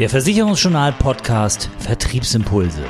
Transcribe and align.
Der 0.00 0.08
Versicherungsjournal 0.08 0.94
Podcast 0.94 1.68
Vertriebsimpulse. 1.78 2.82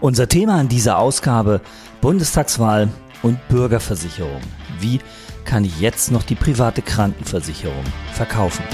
Unser 0.00 0.26
Thema 0.26 0.60
in 0.60 0.66
dieser 0.66 0.98
Ausgabe 0.98 1.60
Bundestagswahl 2.00 2.88
und 3.22 3.38
Bürgerversicherung. 3.46 4.40
Wie 4.80 4.98
kann 5.44 5.64
ich 5.64 5.78
jetzt 5.78 6.10
noch 6.10 6.24
die 6.24 6.34
private 6.34 6.82
Krankenversicherung 6.82 7.84
verkaufen? 8.12 8.64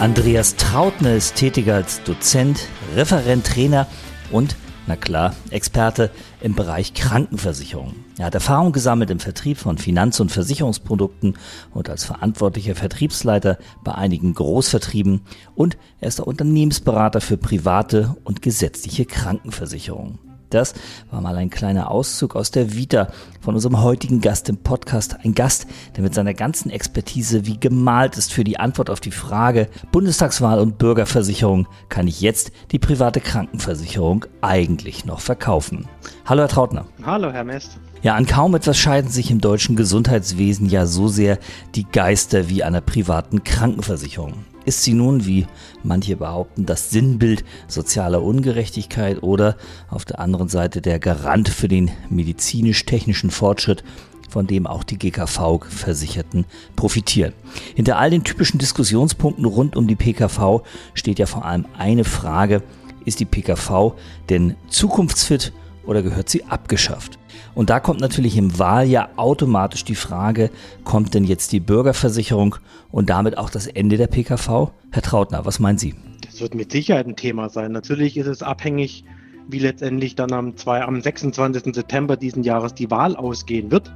Andreas 0.00 0.56
Trautner 0.56 1.14
ist 1.14 1.36
tätiger 1.36 1.76
als 1.76 2.02
Dozent, 2.02 2.66
Referent, 2.96 3.46
Trainer 3.46 3.86
und 4.32 4.56
na 4.92 4.96
klar, 4.96 5.34
Experte 5.48 6.10
im 6.42 6.54
Bereich 6.54 6.92
Krankenversicherung. 6.92 7.94
Er 8.18 8.26
hat 8.26 8.34
Erfahrung 8.34 8.72
gesammelt 8.72 9.08
im 9.08 9.20
Vertrieb 9.20 9.56
von 9.56 9.78
Finanz- 9.78 10.20
und 10.20 10.30
Versicherungsprodukten 10.30 11.38
und 11.72 11.88
als 11.88 12.04
verantwortlicher 12.04 12.74
Vertriebsleiter 12.74 13.56
bei 13.82 13.94
einigen 13.94 14.34
Großvertrieben 14.34 15.22
und 15.54 15.78
er 15.98 16.08
ist 16.08 16.18
der 16.18 16.26
Unternehmensberater 16.26 17.22
für 17.22 17.38
private 17.38 18.16
und 18.24 18.42
gesetzliche 18.42 19.06
Krankenversicherungen. 19.06 20.31
Das 20.52 20.74
war 21.10 21.20
mal 21.20 21.36
ein 21.36 21.50
kleiner 21.50 21.90
Auszug 21.90 22.36
aus 22.36 22.50
der 22.50 22.74
Vita 22.74 23.08
von 23.40 23.54
unserem 23.54 23.82
heutigen 23.82 24.20
Gast 24.20 24.48
im 24.50 24.58
Podcast. 24.58 25.16
Ein 25.24 25.34
Gast, 25.34 25.66
der 25.96 26.02
mit 26.02 26.14
seiner 26.14 26.34
ganzen 26.34 26.70
Expertise 26.70 27.46
wie 27.46 27.58
gemalt 27.58 28.18
ist 28.18 28.32
für 28.32 28.44
die 28.44 28.60
Antwort 28.60 28.90
auf 28.90 29.00
die 29.00 29.10
Frage 29.10 29.68
Bundestagswahl 29.92 30.60
und 30.60 30.76
Bürgerversicherung. 30.76 31.68
Kann 31.88 32.06
ich 32.06 32.20
jetzt 32.20 32.52
die 32.70 32.78
private 32.78 33.20
Krankenversicherung 33.20 34.26
eigentlich 34.42 35.06
noch 35.06 35.20
verkaufen? 35.20 35.88
Hallo, 36.26 36.42
Herr 36.42 36.48
Trautner. 36.48 36.86
Hallo, 37.04 37.32
Herr 37.32 37.44
Mest. 37.44 37.78
Ja, 38.02 38.14
an 38.16 38.26
kaum 38.26 38.54
etwas 38.54 38.76
scheiden 38.76 39.10
sich 39.10 39.30
im 39.30 39.40
deutschen 39.40 39.76
Gesundheitswesen 39.76 40.68
ja 40.68 40.86
so 40.86 41.08
sehr 41.08 41.38
die 41.74 41.84
Geister 41.84 42.48
wie 42.48 42.62
an 42.62 42.74
der 42.74 42.80
privaten 42.80 43.44
Krankenversicherung. 43.44 44.44
Ist 44.64 44.82
sie 44.82 44.94
nun, 44.94 45.26
wie 45.26 45.46
manche 45.82 46.16
behaupten, 46.16 46.66
das 46.66 46.90
Sinnbild 46.90 47.44
sozialer 47.66 48.22
Ungerechtigkeit 48.22 49.22
oder 49.22 49.56
auf 49.88 50.04
der 50.04 50.20
anderen 50.20 50.48
Seite 50.48 50.80
der 50.80 50.98
Garant 50.98 51.48
für 51.48 51.68
den 51.68 51.90
medizinisch-technischen 52.10 53.30
Fortschritt, 53.30 53.82
von 54.30 54.46
dem 54.46 54.66
auch 54.66 54.84
die 54.84 54.98
GKV-Versicherten 54.98 56.44
profitieren? 56.76 57.32
Hinter 57.74 57.98
all 57.98 58.10
den 58.10 58.24
typischen 58.24 58.58
Diskussionspunkten 58.58 59.44
rund 59.44 59.76
um 59.76 59.88
die 59.88 59.96
PKV 59.96 60.62
steht 60.94 61.18
ja 61.18 61.26
vor 61.26 61.44
allem 61.44 61.66
eine 61.76 62.04
Frage, 62.04 62.62
ist 63.04 63.18
die 63.18 63.24
PKV 63.24 63.94
denn 64.28 64.54
zukunftsfit 64.68 65.52
oder 65.84 66.02
gehört 66.02 66.28
sie 66.28 66.44
abgeschafft? 66.44 67.18
Und 67.54 67.70
da 67.70 67.80
kommt 67.80 68.00
natürlich 68.00 68.36
im 68.36 68.58
Wahljahr 68.58 69.10
automatisch 69.16 69.84
die 69.84 69.94
Frage, 69.94 70.50
kommt 70.84 71.14
denn 71.14 71.24
jetzt 71.24 71.52
die 71.52 71.60
Bürgerversicherung 71.60 72.56
und 72.90 73.10
damit 73.10 73.38
auch 73.38 73.50
das 73.50 73.66
Ende 73.66 73.96
der 73.96 74.06
PKV? 74.06 74.70
Herr 74.90 75.02
Trautner, 75.02 75.44
was 75.44 75.60
meinen 75.60 75.78
Sie? 75.78 75.94
Das 76.24 76.40
wird 76.40 76.54
mit 76.54 76.72
Sicherheit 76.72 77.06
ein 77.06 77.16
Thema 77.16 77.48
sein. 77.48 77.72
Natürlich 77.72 78.16
ist 78.16 78.26
es 78.26 78.42
abhängig, 78.42 79.04
wie 79.48 79.58
letztendlich 79.58 80.14
dann 80.14 80.32
am, 80.32 80.56
2, 80.56 80.82
am 80.82 81.00
26. 81.00 81.74
September 81.74 82.16
diesen 82.16 82.42
Jahres 82.42 82.74
die 82.74 82.90
Wahl 82.90 83.16
ausgehen 83.16 83.70
wird. 83.70 83.92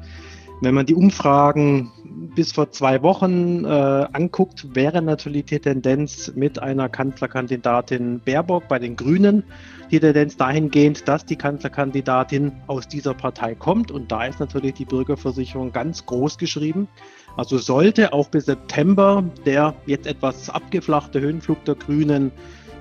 Wenn 0.62 0.75
man 0.75 0.87
die 0.87 0.95
Umfragen 0.95 1.93
bis 2.34 2.53
vor 2.53 2.71
zwei 2.71 3.03
Wochen 3.03 3.65
äh, 3.65 3.69
anguckt, 3.69 4.75
wäre 4.75 5.03
natürlich 5.03 5.45
die 5.45 5.59
Tendenz 5.59 6.33
mit 6.34 6.59
einer 6.59 6.89
Kanzlerkandidatin 6.89 8.21
Baerbock 8.25 8.67
bei 8.69 8.78
den 8.78 8.97
Grünen 8.97 9.45
die 9.91 10.01
Tendenz 10.01 10.37
dahingehend, 10.37 11.06
dass 11.09 11.25
die 11.25 11.37
Kanzlerkandidatin 11.37 12.53
aus 12.67 12.89
dieser 12.89 13.15
Partei 13.15 13.55
kommt. 13.55 13.91
Und 13.91 14.11
da 14.11 14.25
ist 14.25 14.41
natürlich 14.41 14.75
die 14.75 14.84
Bürgerversicherung 14.84 15.73
ganz 15.73 16.06
groß 16.06 16.39
geschrieben. 16.39 16.89
Also 17.37 17.59
sollte 17.59 18.12
auch 18.12 18.28
bis 18.28 18.47
September 18.47 19.25
der 19.44 19.75
jetzt 19.87 20.06
etwas 20.06 20.50
abgeflachte 20.50 21.21
Höhenflug 21.21 21.65
der 21.65 21.75
Grünen 21.75 22.33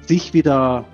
sich 0.08 0.34
wieder 0.34 0.86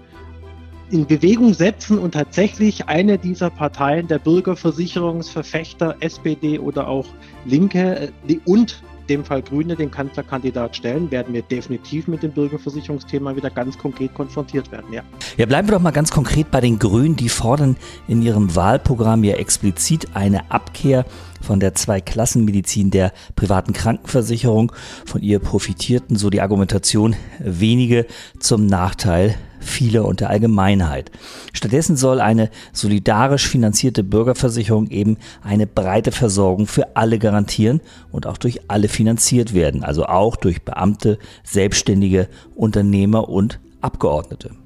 in 0.90 1.06
Bewegung 1.06 1.54
setzen 1.54 1.98
und 1.98 2.14
tatsächlich 2.14 2.88
eine 2.88 3.18
dieser 3.18 3.50
Parteien, 3.50 4.08
der 4.08 4.20
Bürgerversicherungsverfechter, 4.20 5.96
SPD 6.02 6.60
oder 6.60 6.88
auch 6.88 7.08
Linke 7.46 8.12
äh, 8.28 8.40
und 8.46 8.84
dem 9.12 9.26
Fall 9.26 9.42
Grüne 9.42 9.76
den 9.76 9.92
Kanzlerkandidat 9.92 10.78
stellen, 10.78 11.12
werden 11.12 11.34
wir 11.34 11.42
definitiv 11.42 12.08
mit 12.08 12.24
dem 12.24 12.32
Bürgerversicherungsthema 12.32 13.36
wieder 13.36 13.50
ganz 13.50 13.78
konkret 13.78 14.14
konfrontiert 14.14 14.72
werden. 14.72 14.94
Ja. 14.94 15.04
ja, 15.36 15.46
bleiben 15.46 15.68
wir 15.68 15.74
doch 15.74 15.82
mal 15.82 15.92
ganz 15.92 16.12
konkret 16.12 16.50
bei 16.50 16.62
den 16.62 16.80
Grünen. 16.80 17.18
Die 17.18 17.28
fordern 17.28 17.76
in 18.08 18.22
ihrem 18.22 18.56
Wahlprogramm 18.56 19.26
ja 19.26 19.36
explizit 19.36 20.08
eine 20.14 20.50
Abkehr 20.50 21.06
von 21.42 21.60
der 21.60 21.76
Zweiklassenmedizin 21.76 22.90
der 22.90 23.12
privaten 23.36 23.74
Krankenversicherung. 23.74 24.72
Von 25.06 25.22
ihr 25.22 25.40
profitierten, 25.40 26.16
so 26.16 26.30
die 26.30 26.40
Argumentation, 26.40 27.16
wenige 27.40 28.06
zum 28.40 28.66
Nachteil 28.66 29.36
viele 29.62 30.04
und 30.04 30.20
der 30.20 30.30
Allgemeinheit. 30.30 31.12
Stattdessen 31.54 31.96
soll 31.96 32.20
eine 32.20 32.50
solidarisch 32.74 33.48
finanzierte 33.48 34.04
Bürgerversicherung 34.04 34.88
eben 34.88 35.18
eine 35.44 35.68
breite 35.68 36.12
Versorgung 36.12 36.68
für 36.68 36.96
alle 36.96 37.20
garantieren 37.20 37.82
und 38.12 38.28
auch 38.28 38.38
durch 38.38 38.70
alle 38.70 38.90
finanziert 38.90 39.54
werden, 39.54 39.84
also 39.84 40.06
auch 40.06 40.36
durch 40.36 40.64
Beamte, 40.64 41.18
Selbstständige, 41.44 42.28
Unternehmer 42.56 43.30
und 43.30 43.60
Abgeordnete. 43.82 44.61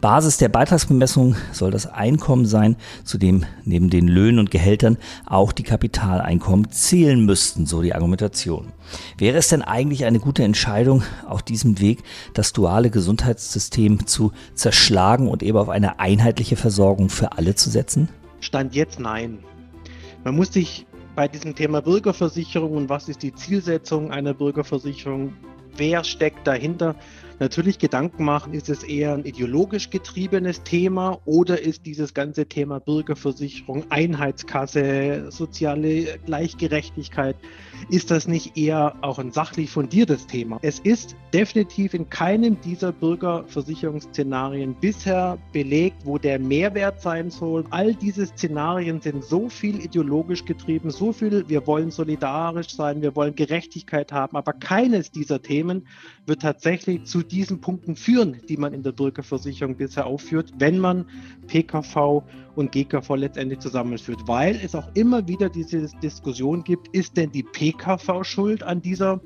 Basis 0.00 0.36
der 0.38 0.48
Beitragsbemessung 0.48 1.36
soll 1.52 1.70
das 1.70 1.86
Einkommen 1.86 2.46
sein, 2.46 2.76
zu 3.04 3.18
dem 3.18 3.44
neben 3.64 3.90
den 3.90 4.08
Löhnen 4.08 4.38
und 4.38 4.50
Gehältern 4.50 4.96
auch 5.26 5.52
die 5.52 5.62
Kapitaleinkommen 5.62 6.70
zählen 6.70 7.24
müssten, 7.24 7.66
so 7.66 7.82
die 7.82 7.94
Argumentation. 7.94 8.72
Wäre 9.18 9.38
es 9.38 9.48
denn 9.48 9.62
eigentlich 9.62 10.04
eine 10.04 10.20
gute 10.20 10.42
Entscheidung, 10.42 11.02
auf 11.26 11.42
diesem 11.42 11.80
Weg 11.80 12.02
das 12.34 12.52
duale 12.52 12.90
Gesundheitssystem 12.90 14.06
zu 14.06 14.32
zerschlagen 14.54 15.28
und 15.28 15.42
eben 15.42 15.58
auf 15.58 15.68
eine 15.68 15.98
einheitliche 15.98 16.56
Versorgung 16.56 17.08
für 17.08 17.32
alle 17.32 17.54
zu 17.54 17.70
setzen? 17.70 18.08
Stand 18.40 18.74
jetzt 18.74 19.00
nein. 19.00 19.38
Man 20.24 20.36
muss 20.36 20.52
sich 20.52 20.86
bei 21.14 21.28
diesem 21.28 21.54
Thema 21.54 21.82
Bürgerversicherung 21.82 22.72
und 22.72 22.88
was 22.88 23.08
ist 23.08 23.22
die 23.22 23.34
Zielsetzung 23.34 24.10
einer 24.10 24.34
Bürgerversicherung, 24.34 25.34
wer 25.76 26.04
steckt 26.04 26.46
dahinter, 26.46 26.94
natürlich 27.40 27.78
Gedanken 27.78 28.24
machen, 28.24 28.52
ist 28.52 28.68
es 28.68 28.84
eher 28.84 29.14
ein 29.14 29.24
ideologisch 29.24 29.90
getriebenes 29.90 30.62
Thema 30.62 31.18
oder 31.24 31.60
ist 31.60 31.86
dieses 31.86 32.14
ganze 32.14 32.46
Thema 32.46 32.78
Bürgerversicherung, 32.78 33.84
Einheitskasse, 33.88 35.30
soziale 35.30 36.18
Gleichgerechtigkeit, 36.26 37.36
ist 37.88 38.10
das 38.10 38.28
nicht 38.28 38.58
eher 38.58 38.94
auch 39.00 39.18
ein 39.18 39.32
sachlich 39.32 39.70
fundiertes 39.70 40.26
Thema? 40.26 40.58
Es 40.60 40.78
ist 40.80 41.16
definitiv 41.32 41.94
in 41.94 42.08
keinem 42.10 42.60
dieser 42.60 42.92
Bürgerversicherungsszenarien 42.92 44.74
bisher 44.74 45.38
belegt, 45.52 46.04
wo 46.04 46.18
der 46.18 46.38
Mehrwert 46.38 47.00
sein 47.00 47.30
soll. 47.30 47.64
All 47.70 47.94
diese 47.94 48.26
Szenarien 48.26 49.00
sind 49.00 49.24
so 49.24 49.48
viel 49.48 49.82
ideologisch 49.82 50.44
getrieben, 50.44 50.90
so 50.90 51.12
viel, 51.12 51.48
wir 51.48 51.66
wollen 51.66 51.90
solidarisch 51.90 52.74
sein, 52.74 53.00
wir 53.00 53.16
wollen 53.16 53.34
Gerechtigkeit 53.34 54.12
haben, 54.12 54.36
aber 54.36 54.52
keines 54.52 55.10
dieser 55.10 55.40
Themen 55.40 55.86
wird 56.26 56.42
tatsächlich 56.42 57.04
zu 57.04 57.22
diesen 57.30 57.60
Punkten 57.60 57.96
führen, 57.96 58.40
die 58.48 58.56
man 58.56 58.74
in 58.74 58.82
der 58.82 58.92
Bürgerversicherung 58.92 59.76
bisher 59.76 60.06
aufführt, 60.06 60.52
wenn 60.58 60.78
man 60.78 61.06
PKV 61.46 62.22
und 62.56 62.72
GKV 62.72 63.14
letztendlich 63.14 63.60
zusammenführt, 63.60 64.20
weil 64.26 64.58
es 64.62 64.74
auch 64.74 64.88
immer 64.94 65.26
wieder 65.28 65.48
diese 65.48 65.86
Diskussion 66.02 66.64
gibt, 66.64 66.88
ist 66.88 67.16
denn 67.16 67.30
die 67.32 67.42
PKV 67.42 68.24
schuld 68.24 68.62
an 68.62 68.82
dieser 68.82 69.20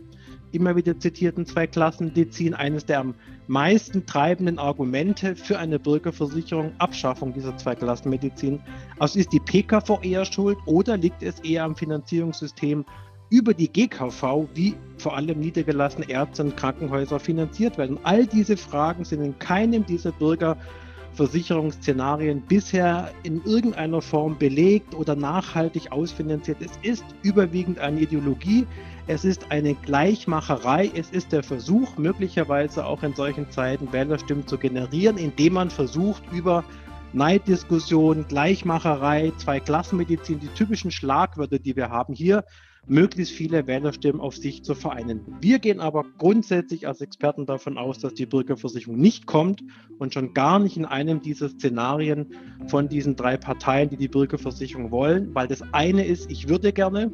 immer 0.54 0.76
wieder 0.76 0.98
zitierten 0.98 1.46
Zweiklassenmedizin, 1.46 2.54
eines 2.54 2.86
der 2.86 3.00
am 3.00 3.14
meisten 3.48 4.06
treibenden 4.06 4.58
Argumente 4.58 5.34
für 5.34 5.58
eine 5.58 5.78
Bürgerversicherung, 5.78 6.72
Abschaffung 6.78 7.32
dieser 7.34 7.56
Zweiklassenmedizin. 7.56 8.60
Also 8.98 9.18
ist 9.18 9.32
die 9.32 9.40
PKV 9.40 10.00
eher 10.02 10.24
schuld 10.24 10.56
oder 10.66 10.96
liegt 10.96 11.22
es 11.22 11.40
eher 11.40 11.64
am 11.64 11.74
Finanzierungssystem 11.74 12.84
über 13.30 13.54
die 13.54 13.72
GKV, 13.72 14.46
wie 14.54 14.74
vor 14.98 15.16
allem 15.16 15.40
niedergelassene 15.40 16.08
Ärzte 16.08 16.44
und 16.44 16.56
Krankenhäuser 16.56 17.18
finanziert 17.18 17.76
werden. 17.78 17.98
All 18.02 18.26
diese 18.26 18.56
Fragen 18.56 19.04
sind 19.04 19.22
in 19.22 19.36
keinem 19.38 19.86
dieser 19.86 20.12
Bürgerversicherungsszenarien 20.12 22.42
bisher 22.42 23.10
in 23.22 23.42
irgendeiner 23.44 24.02
Form 24.02 24.36
belegt 24.38 24.94
oder 24.94 25.16
nachhaltig 25.16 25.90
ausfinanziert. 25.90 26.58
Es 26.60 26.72
ist 26.82 27.04
überwiegend 27.22 27.78
eine 27.78 28.00
Ideologie, 28.00 28.66
es 29.06 29.24
ist 29.24 29.50
eine 29.50 29.74
Gleichmacherei, 29.74 30.90
es 30.94 31.10
ist 31.10 31.32
der 31.32 31.42
Versuch, 31.42 31.96
möglicherweise 31.98 32.86
auch 32.86 33.02
in 33.02 33.14
solchen 33.14 33.50
Zeiten 33.50 33.92
Wählerstimmen 33.92 34.46
zu 34.46 34.56
generieren, 34.58 35.18
indem 35.18 35.54
man 35.54 35.70
versucht, 35.70 36.22
über 36.32 36.64
Neiddiskussion, 37.12 38.26
Gleichmacherei, 38.28 39.32
Zweiklassenmedizin, 39.38 40.40
die 40.40 40.48
typischen 40.48 40.90
Schlagwörter, 40.90 41.58
die 41.58 41.76
wir 41.76 41.90
haben 41.90 42.14
hier, 42.14 42.44
möglichst 42.86 43.32
viele 43.32 43.66
Wählerstimmen 43.66 44.20
auf 44.20 44.36
sich 44.36 44.62
zu 44.62 44.74
vereinen. 44.74 45.20
Wir 45.40 45.58
gehen 45.58 45.80
aber 45.80 46.04
grundsätzlich 46.18 46.86
als 46.86 47.00
Experten 47.00 47.46
davon 47.46 47.78
aus, 47.78 47.98
dass 47.98 48.14
die 48.14 48.26
Bürgerversicherung 48.26 48.98
nicht 48.98 49.26
kommt 49.26 49.62
und 49.98 50.12
schon 50.12 50.34
gar 50.34 50.58
nicht 50.58 50.76
in 50.76 50.84
einem 50.84 51.20
dieser 51.20 51.48
Szenarien 51.48 52.34
von 52.68 52.88
diesen 52.88 53.16
drei 53.16 53.36
Parteien, 53.36 53.88
die 53.88 53.96
die 53.96 54.08
Bürgerversicherung 54.08 54.90
wollen, 54.90 55.34
weil 55.34 55.48
das 55.48 55.62
eine 55.72 56.04
ist, 56.04 56.30
ich 56.30 56.48
würde 56.48 56.72
gerne, 56.72 57.12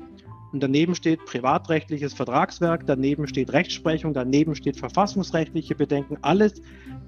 und 0.52 0.62
daneben 0.62 0.94
steht 0.94 1.24
privatrechtliches 1.26 2.14
Vertragswerk, 2.14 2.86
daneben 2.86 3.26
steht 3.26 3.52
Rechtsprechung, 3.52 4.14
daneben 4.14 4.54
steht 4.54 4.76
verfassungsrechtliche 4.76 5.74
Bedenken. 5.74 6.18
Alles 6.22 6.54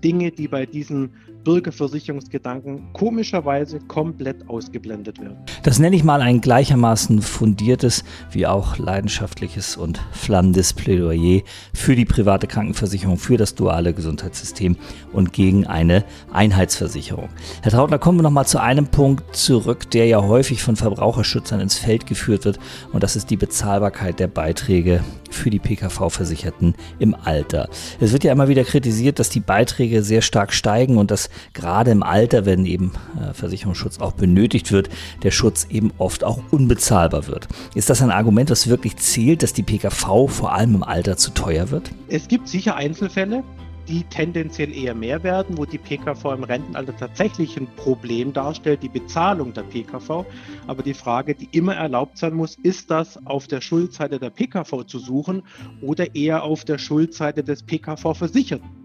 Dinge, 0.03 0.31
die 0.31 0.49
bei 0.49 0.67
diesen 0.67 1.11
Bürgerversicherungsgedanken 1.45 2.93
komischerweise 2.93 3.81
komplett 3.81 4.49
ausgeblendet 4.49 5.21
werden. 5.21 5.39
Das 5.65 5.79
nenne 5.79 5.97
ich 5.97 6.05
mal 6.05 6.21
ein 6.21 6.41
gleichermaßen 6.41 7.21
fundiertes 7.21 8.05
wie 8.31 8.47
auch 8.47 8.79
leidenschaftliches 8.79 9.77
und 9.77 10.01
flammendes 10.13 10.73
Plädoyer 10.73 11.43
für 11.75 11.97
die 11.97 12.05
private 12.05 12.47
Krankenversicherung, 12.47 13.17
für 13.17 13.37
das 13.37 13.55
duale 13.55 13.93
Gesundheitssystem 13.93 14.77
und 15.13 15.33
gegen 15.33 15.67
eine 15.67 16.05
Einheitsversicherung. 16.33 17.29
Herr 17.63 17.73
Trautner, 17.73 17.99
kommen 17.99 18.19
wir 18.19 18.23
nochmal 18.23 18.47
zu 18.47 18.61
einem 18.61 18.87
Punkt 18.87 19.35
zurück, 19.35 19.91
der 19.91 20.07
ja 20.07 20.23
häufig 20.23 20.63
von 20.63 20.77
Verbraucherschützern 20.77 21.61
ins 21.61 21.79
Feld 21.79 22.07
geführt 22.07 22.45
wird 22.45 22.59
und 22.93 23.03
das 23.03 23.17
ist 23.17 23.31
die 23.33 23.37
Bezahlbarkeit 23.39 24.21
der 24.21 24.29
Beiträge 24.29 25.03
für 25.31 25.49
die 25.49 25.59
PKV-Versicherten 25.59 26.75
im 26.99 27.15
Alter. 27.15 27.71
Es 27.99 28.13
wird 28.13 28.25
ja 28.25 28.33
immer 28.33 28.49
wieder 28.49 28.63
kritisiert, 28.63 29.19
dass 29.19 29.31
die 29.31 29.41
Beiträge 29.41 30.03
sehr 30.03 30.21
stark 30.21 30.53
steigen 30.53 30.99
und 30.99 31.11
dass 31.11 31.31
gerade 31.55 31.91
im 31.93 32.03
Alter, 32.03 32.45
wenn 32.45 32.67
eben 32.67 32.93
äh, 33.19 33.33
Versicherungsschutz 33.33 34.01
auch 34.01 34.13
benötigt 34.13 34.71
wird, 34.71 34.91
der 35.23 35.31
Schutz 35.31 35.67
eben 35.71 35.93
oft 35.97 36.25
auch 36.25 36.43
unbezahlbar 36.51 37.27
wird. 37.27 37.49
Ist 37.75 37.89
das 37.89 38.03
ein 38.03 38.11
Argument, 38.11 38.51
was 38.51 38.69
wirklich 38.69 38.99
zählt, 38.99 39.43
dass 39.43 39.55
die 39.55 39.63
PKV 39.63 40.29
vor 40.29 40.53
allem 40.53 40.75
im 40.75 40.83
Alter 40.83 41.17
zu 41.17 41.31
teuer 41.31 41.71
wird? 41.71 41.91
Es 42.09 42.29
gibt 42.29 42.49
sicher 42.49 42.77
Einzelfälle, 42.77 43.45
die 43.93 44.05
tendenziell 44.05 44.75
eher 44.75 44.95
mehr 44.95 45.23
werden, 45.23 45.59
wo 45.59 45.67
die 45.67 45.77
PKV 45.77 46.25
im 46.33 46.45
Rentenalter 46.45 46.97
tatsächlich 46.97 47.59
ein 47.59 47.67
Problem 47.77 48.33
darstellt, 48.33 48.83
die 48.83 48.89
Bezahlung 48.89 49.53
der 49.53 49.65
PKV. 49.65 50.25
Aber 50.67 50.83
die 50.83 50.95
Frage, 50.95 51.35
die 51.35 51.49
immer 51.53 51.75
erlaubt 51.75 52.17
sein 52.17 52.33
muss, 52.33 52.57
ist 52.63 52.91
das 52.91 53.19
auf 53.27 53.49
der 53.49 53.61
Schuldseite 53.61 54.19
der 54.19 54.31
PKV 54.31 54.85
zu 54.87 54.99
suchen 54.99 55.43
oder 55.83 56.15
eher 56.15 56.43
auf 56.43 56.65
der 56.65 56.79
Schuldseite 56.79 57.45
des 57.45 57.65
PKV-Versicherten? 57.65 58.83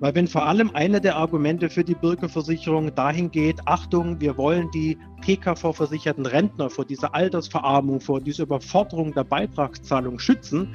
Weil 0.00 0.14
wenn 0.16 0.26
vor 0.28 0.44
allem 0.44 0.70
eine 0.74 1.00
der 1.00 1.16
Argumente 1.16 1.70
für 1.70 1.84
die 1.84 1.94
Bürgerversicherung 1.94 2.94
dahin 2.94 3.30
geht, 3.30 3.56
Achtung, 3.66 4.20
wir 4.20 4.36
wollen 4.36 4.70
die 4.72 4.98
PKV-versicherten 5.22 6.26
Rentner 6.26 6.68
vor 6.68 6.84
dieser 6.84 7.14
Altersverarmung, 7.14 8.00
vor 8.00 8.20
dieser 8.20 8.42
Überforderung 8.42 9.14
der 9.14 9.24
Beitragszahlung 9.24 10.18
schützen, 10.18 10.74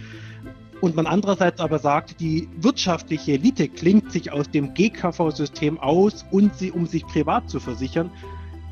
und 0.81 0.95
man 0.95 1.07
andererseits 1.07 1.59
aber 1.59 1.79
sagt, 1.79 2.19
die 2.19 2.47
wirtschaftliche 2.57 3.33
Elite 3.33 3.67
klingt 3.67 4.11
sich 4.11 4.31
aus 4.31 4.49
dem 4.49 4.73
GKV-System 4.73 5.79
aus 5.79 6.25
und 6.31 6.55
sie, 6.55 6.71
um 6.71 6.85
sich 6.85 7.05
privat 7.05 7.49
zu 7.49 7.59
versichern. 7.59 8.11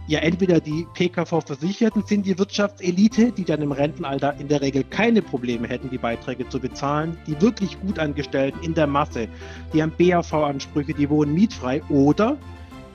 Ja, 0.08 0.20
entweder 0.20 0.60
die 0.60 0.86
PKV-Versicherten 0.94 2.04
sind 2.06 2.28
die 2.28 2.38
Wirtschaftselite, 2.38 3.32
die 3.32 3.44
dann 3.44 3.64
im 3.64 3.72
Rentenalter 3.72 4.36
in 4.40 4.48
der 4.48 4.62
Regel 4.62 4.84
keine 4.84 5.24
Probleme 5.24 5.68
hätten, 5.68 5.90
die 5.90 5.98
Beiträge 5.98 6.48
zu 6.48 6.60
bezahlen, 6.60 7.18
die 7.26 7.42
wirklich 7.42 7.80
gut 7.82 7.98
Angestellten 7.98 8.64
in 8.64 8.76
der 8.76 8.86
Masse, 8.86 9.28
die 9.74 9.82
haben 9.82 9.94
BAV-Ansprüche, 9.98 10.94
die 10.94 11.10
wohnen 11.10 11.34
mietfrei, 11.34 11.82
oder 11.90 12.38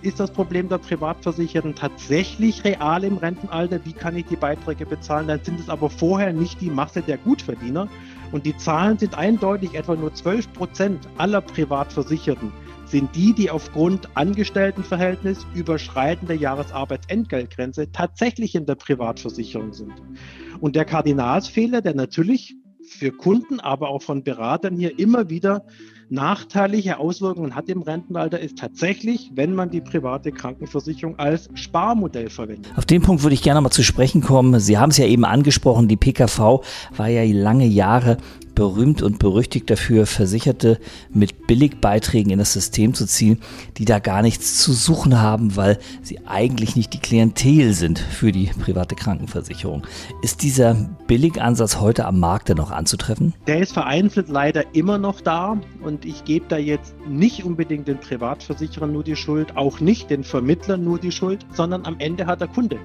ist 0.02 0.20
das 0.20 0.30
Problem 0.30 0.68
der 0.68 0.78
Privatversicherten 0.78 1.74
tatsächlich 1.74 2.64
real 2.64 3.04
im 3.04 3.18
Rentenalter? 3.18 3.84
Wie 3.84 3.92
kann 3.92 4.16
ich 4.16 4.26
die 4.26 4.36
Beiträge 4.36 4.86
bezahlen? 4.86 5.28
Dann 5.28 5.42
sind 5.42 5.60
es 5.60 5.68
aber 5.68 5.90
vorher 5.90 6.32
nicht 6.32 6.60
die 6.60 6.70
Masse 6.70 7.02
der 7.02 7.18
Gutverdiener. 7.18 7.88
Und 8.32 8.46
die 8.46 8.56
Zahlen 8.56 8.98
sind 8.98 9.16
eindeutig, 9.16 9.74
etwa 9.74 9.96
nur 9.96 10.14
12 10.14 10.52
Prozent 10.52 11.08
aller 11.18 11.40
Privatversicherten 11.40 12.52
sind 12.90 13.14
die, 13.14 13.32
die 13.32 13.50
aufgrund 13.50 14.08
Angestelltenverhältnis 14.16 15.46
überschreitender 15.54 16.34
Jahresarbeitsentgeltgrenze 16.34 17.92
tatsächlich 17.92 18.56
in 18.56 18.66
der 18.66 18.74
Privatversicherung 18.74 19.72
sind. 19.72 19.92
Und 20.60 20.74
der 20.74 20.84
Kardinalsfehler, 20.84 21.82
der 21.82 21.94
natürlich 21.94 22.56
für 22.82 23.12
Kunden, 23.12 23.60
aber 23.60 23.88
auch 23.88 24.02
von 24.02 24.24
Beratern 24.24 24.76
hier 24.76 24.98
immer 24.98 25.30
wieder 25.30 25.64
nachteilige 26.10 26.98
Auswirkungen 26.98 27.54
hat 27.54 27.68
im 27.68 27.82
Rentenalter, 27.82 28.38
ist 28.38 28.58
tatsächlich, 28.58 29.30
wenn 29.34 29.54
man 29.54 29.70
die 29.70 29.80
private 29.80 30.32
Krankenversicherung 30.32 31.18
als 31.18 31.48
Sparmodell 31.54 32.28
verwendet. 32.28 32.72
Auf 32.76 32.84
den 32.84 33.02
Punkt 33.02 33.22
würde 33.22 33.34
ich 33.34 33.42
gerne 33.42 33.60
mal 33.60 33.70
zu 33.70 33.82
sprechen 33.82 34.20
kommen. 34.20 34.58
Sie 34.60 34.78
haben 34.78 34.90
es 34.90 34.98
ja 34.98 35.06
eben 35.06 35.24
angesprochen, 35.24 35.88
die 35.88 35.96
PKV 35.96 36.62
war 36.96 37.08
ja 37.08 37.22
lange 37.24 37.66
Jahre 37.66 38.16
berühmt 38.60 39.02
und 39.02 39.18
berüchtigt 39.18 39.70
dafür, 39.70 40.04
Versicherte 40.04 40.78
mit 41.14 41.46
Billigbeiträgen 41.46 42.30
in 42.30 42.38
das 42.38 42.52
System 42.52 42.92
zu 42.92 43.06
ziehen, 43.06 43.38
die 43.78 43.86
da 43.86 44.00
gar 44.00 44.20
nichts 44.20 44.58
zu 44.58 44.74
suchen 44.74 45.18
haben, 45.18 45.56
weil 45.56 45.78
sie 46.02 46.18
eigentlich 46.26 46.76
nicht 46.76 46.92
die 46.92 46.98
Klientel 46.98 47.72
sind 47.72 47.98
für 47.98 48.32
die 48.32 48.50
private 48.62 48.96
Krankenversicherung. 48.96 49.86
Ist 50.20 50.42
dieser 50.42 50.74
Billigansatz 51.06 51.80
heute 51.80 52.04
am 52.04 52.20
Markt 52.20 52.50
denn 52.50 52.58
noch 52.58 52.70
anzutreffen? 52.70 53.32
Der 53.46 53.60
ist 53.60 53.72
vereinzelt 53.72 54.28
leider 54.28 54.74
immer 54.74 54.98
noch 54.98 55.22
da 55.22 55.58
und 55.82 56.04
ich 56.04 56.24
gebe 56.24 56.44
da 56.50 56.58
jetzt 56.58 56.94
nicht 57.08 57.46
unbedingt 57.46 57.88
den 57.88 57.98
Privatversicherern 57.98 58.92
nur 58.92 59.04
die 59.04 59.16
Schuld, 59.16 59.56
auch 59.56 59.80
nicht 59.80 60.10
den 60.10 60.22
Vermittlern 60.22 60.84
nur 60.84 60.98
die 60.98 61.12
Schuld, 61.12 61.46
sondern 61.54 61.86
am 61.86 61.98
Ende 61.98 62.26
hat 62.26 62.42
der 62.42 62.48
Kunde 62.48 62.78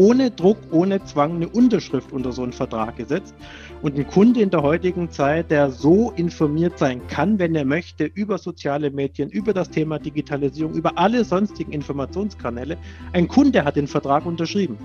ohne 0.00 0.30
Druck, 0.30 0.56
ohne 0.70 1.04
Zwang 1.04 1.34
eine 1.36 1.48
Unterschrift 1.48 2.12
unter 2.12 2.32
so 2.32 2.42
einen 2.42 2.52
Vertrag 2.52 2.96
gesetzt. 2.96 3.34
Und 3.82 3.96
ein 3.96 4.06
Kunde 4.06 4.42
in 4.42 4.50
der 4.50 4.62
heutigen 4.62 5.10
Zeit, 5.10 5.50
der 5.50 5.70
so 5.70 6.10
informiert 6.10 6.78
sein 6.78 7.06
kann, 7.06 7.38
wenn 7.38 7.54
er 7.54 7.64
möchte, 7.64 8.04
über 8.04 8.36
soziale 8.36 8.90
Medien, 8.90 9.30
über 9.30 9.54
das 9.54 9.70
Thema 9.70 9.98
Digitalisierung, 9.98 10.74
über 10.74 10.98
alle 10.98 11.24
sonstigen 11.24 11.72
Informationskanäle, 11.72 12.76
ein 13.14 13.26
Kunde 13.26 13.64
hat 13.64 13.76
den 13.76 13.86
Vertrag 13.86 14.26
unterschrieben. 14.26 14.76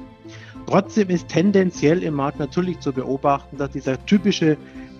Trotzdem 0.65 1.09
ist 1.09 1.27
tendenziell 1.27 2.03
im 2.03 2.13
Markt 2.13 2.39
natürlich 2.39 2.79
zu 2.79 2.93
beobachten, 2.93 3.57
dass 3.57 3.71
dieser 3.71 4.03
typische 4.05 4.57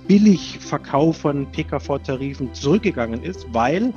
Billigverkauf 0.08 1.18
von 1.18 1.50
PKV-Tarifen 1.52 2.54
zurückgegangen 2.54 3.24
ist, 3.24 3.48
weil 3.54 3.94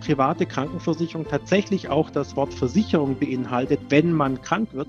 private 0.00 0.44
Krankenversicherung 0.44 1.26
tatsächlich 1.28 1.88
auch 1.88 2.10
das 2.10 2.36
Wort 2.36 2.52
Versicherung 2.52 3.16
beinhaltet, 3.18 3.80
wenn 3.88 4.12
man 4.12 4.42
krank 4.42 4.70
wird. 4.72 4.88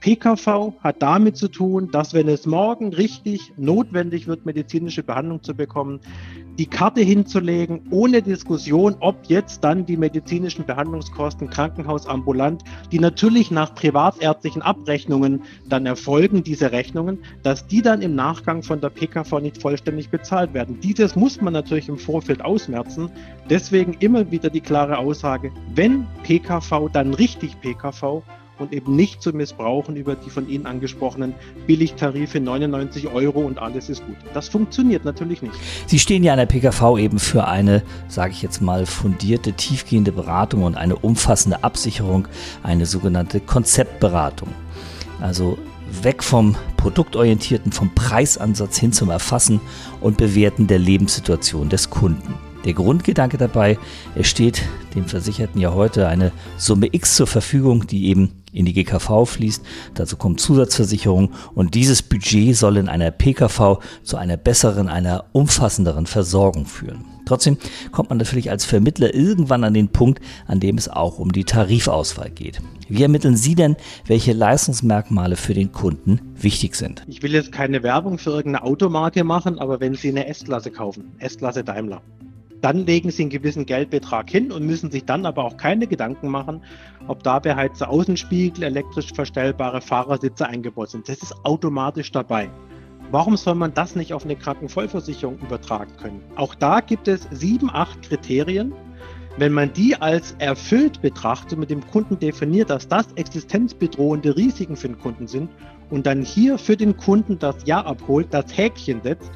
PKV 0.00 0.72
hat 0.80 1.02
damit 1.02 1.36
zu 1.36 1.48
tun, 1.48 1.90
dass 1.90 2.14
wenn 2.14 2.28
es 2.28 2.46
morgen 2.46 2.92
richtig 2.92 3.52
notwendig 3.56 4.26
wird, 4.26 4.46
medizinische 4.46 5.02
Behandlung 5.02 5.42
zu 5.42 5.54
bekommen, 5.54 6.00
die 6.58 6.66
Karte 6.66 7.02
hinzulegen, 7.02 7.82
ohne 7.90 8.22
Diskussion, 8.22 8.96
ob 9.00 9.16
jetzt 9.26 9.62
dann 9.62 9.84
die 9.84 9.96
medizinischen 9.96 10.64
Behandlungskosten 10.64 11.50
krankenhausambulant, 11.50 12.62
die 12.92 12.98
natürlich 12.98 13.50
nach 13.50 13.74
privatärztlichen 13.74 14.62
Abrechnungen 14.62 15.42
dann 15.68 15.86
erfolgen, 15.86 16.42
diese 16.42 16.72
Rechnungen, 16.72 17.18
dass 17.42 17.66
die 17.66 17.82
dann 17.82 18.00
im 18.00 18.14
Nachgang 18.14 18.62
von 18.62 18.80
der 18.80 18.90
PKV 18.90 19.40
nicht 19.40 19.60
vollständig 19.60 20.10
bezahlt 20.10 20.54
werden. 20.54 20.80
Dieses 20.80 21.14
muss 21.16 21.40
man 21.40 21.52
natürlich 21.52 21.88
im 21.88 21.98
Vorfeld 21.98 22.42
ausmerzen. 22.42 23.10
Deswegen 23.50 23.94
immer 24.00 24.30
wieder 24.30 24.48
die 24.48 24.60
klare 24.60 24.98
Aussage, 24.98 25.52
wenn 25.74 26.06
PKV, 26.22 26.88
dann 26.92 27.12
richtig 27.14 27.60
PKV 27.60 28.22
und 28.58 28.72
eben 28.72 28.96
nicht 28.96 29.22
zu 29.22 29.32
missbrauchen 29.32 29.96
über 29.96 30.14
die 30.14 30.30
von 30.30 30.48
Ihnen 30.48 30.66
angesprochenen 30.66 31.34
Billigtarife 31.66 32.40
99 32.40 33.08
Euro 33.08 33.40
und 33.40 33.58
alles 33.58 33.88
ist 33.88 34.04
gut. 34.06 34.16
Das 34.34 34.48
funktioniert 34.48 35.04
natürlich 35.04 35.42
nicht. 35.42 35.54
Sie 35.86 35.98
stehen 35.98 36.24
ja 36.24 36.32
an 36.32 36.38
der 36.38 36.46
PKV 36.46 36.98
eben 36.98 37.18
für 37.18 37.46
eine, 37.46 37.82
sage 38.08 38.32
ich 38.32 38.42
jetzt 38.42 38.60
mal, 38.60 38.86
fundierte, 38.86 39.52
tiefgehende 39.52 40.12
Beratung 40.12 40.62
und 40.62 40.76
eine 40.76 40.96
umfassende 40.96 41.64
Absicherung, 41.64 42.28
eine 42.62 42.86
sogenannte 42.86 43.40
Konzeptberatung. 43.40 44.48
Also 45.20 45.58
weg 46.02 46.22
vom 46.22 46.56
produktorientierten, 46.76 47.72
vom 47.72 47.94
Preisansatz 47.94 48.78
hin 48.78 48.92
zum 48.92 49.10
Erfassen 49.10 49.60
und 50.00 50.16
Bewerten 50.16 50.66
der 50.66 50.78
Lebenssituation 50.78 51.68
des 51.68 51.90
Kunden. 51.90 52.34
Der 52.64 52.74
Grundgedanke 52.74 53.38
dabei, 53.38 53.78
es 54.16 54.26
steht 54.26 54.62
dem 54.96 55.06
Versicherten 55.06 55.60
ja 55.60 55.72
heute 55.72 56.08
eine 56.08 56.32
Summe 56.56 56.88
X 56.90 57.14
zur 57.14 57.28
Verfügung, 57.28 57.86
die 57.86 58.06
eben 58.08 58.42
in 58.56 58.66
die 58.66 58.72
GKV 58.72 59.26
fließt. 59.26 59.62
Dazu 59.94 60.16
kommt 60.16 60.40
Zusatzversicherung 60.40 61.32
und 61.54 61.74
dieses 61.74 62.02
Budget 62.02 62.56
soll 62.56 62.76
in 62.76 62.88
einer 62.88 63.10
PKV 63.10 63.78
zu 64.02 64.16
einer 64.16 64.36
besseren, 64.36 64.88
einer 64.88 65.26
umfassenderen 65.32 66.06
Versorgung 66.06 66.66
führen. 66.66 67.04
Trotzdem 67.26 67.58
kommt 67.90 68.08
man 68.08 68.18
natürlich 68.18 68.50
als 68.50 68.64
Vermittler 68.64 69.12
irgendwann 69.12 69.64
an 69.64 69.74
den 69.74 69.88
Punkt, 69.88 70.20
an 70.46 70.60
dem 70.60 70.78
es 70.78 70.88
auch 70.88 71.18
um 71.18 71.32
die 71.32 71.44
Tarifauswahl 71.44 72.30
geht. 72.30 72.60
Wie 72.88 73.02
ermitteln 73.02 73.36
Sie 73.36 73.56
denn, 73.56 73.76
welche 74.06 74.32
Leistungsmerkmale 74.32 75.34
für 75.34 75.52
den 75.52 75.72
Kunden 75.72 76.20
wichtig 76.36 76.76
sind? 76.76 77.02
Ich 77.08 77.22
will 77.22 77.32
jetzt 77.32 77.50
keine 77.50 77.82
Werbung 77.82 78.18
für 78.18 78.30
irgendeine 78.30 78.62
Automarke 78.62 79.24
machen, 79.24 79.58
aber 79.58 79.80
wenn 79.80 79.94
Sie 79.94 80.08
eine 80.08 80.28
S-Klasse 80.28 80.70
kaufen, 80.70 81.16
S-Klasse 81.18 81.64
Daimler, 81.64 82.00
dann 82.60 82.86
legen 82.86 83.10
sie 83.10 83.22
einen 83.22 83.30
gewissen 83.30 83.66
Geldbetrag 83.66 84.30
hin 84.30 84.50
und 84.50 84.66
müssen 84.66 84.90
sich 84.90 85.04
dann 85.04 85.26
aber 85.26 85.44
auch 85.44 85.56
keine 85.56 85.86
Gedanken 85.86 86.28
machen, 86.28 86.62
ob 87.06 87.22
da 87.22 87.38
beheizte 87.38 87.88
Außenspiegel, 87.88 88.64
elektrisch 88.64 89.12
verstellbare 89.12 89.80
Fahrersitze 89.80 90.46
eingebaut 90.46 90.90
sind. 90.90 91.08
Das 91.08 91.18
ist 91.18 91.34
automatisch 91.44 92.10
dabei. 92.12 92.50
Warum 93.10 93.36
soll 93.36 93.54
man 93.54 93.72
das 93.72 93.94
nicht 93.94 94.12
auf 94.12 94.24
eine 94.24 94.34
Krankenvollversicherung 94.34 95.38
übertragen 95.38 95.92
können? 95.96 96.22
Auch 96.34 96.54
da 96.54 96.80
gibt 96.80 97.06
es 97.06 97.28
sieben, 97.30 97.70
acht 97.72 98.02
Kriterien. 98.02 98.72
Wenn 99.38 99.52
man 99.52 99.72
die 99.72 99.94
als 99.94 100.34
erfüllt 100.38 101.02
betrachtet 101.02 101.52
und 101.52 101.60
mit 101.60 101.70
dem 101.70 101.86
Kunden 101.86 102.18
definiert, 102.18 102.70
dass 102.70 102.88
das 102.88 103.12
existenzbedrohende 103.12 104.34
Risiken 104.34 104.76
für 104.76 104.88
den 104.88 104.98
Kunden 104.98 105.28
sind 105.28 105.50
und 105.90 106.06
dann 106.06 106.22
hier 106.22 106.58
für 106.58 106.76
den 106.76 106.96
Kunden 106.96 107.38
das 107.38 107.56
Ja 107.66 107.84
abholt, 107.84 108.28
das 108.32 108.56
Häkchen 108.56 109.02
setzt, 109.02 109.30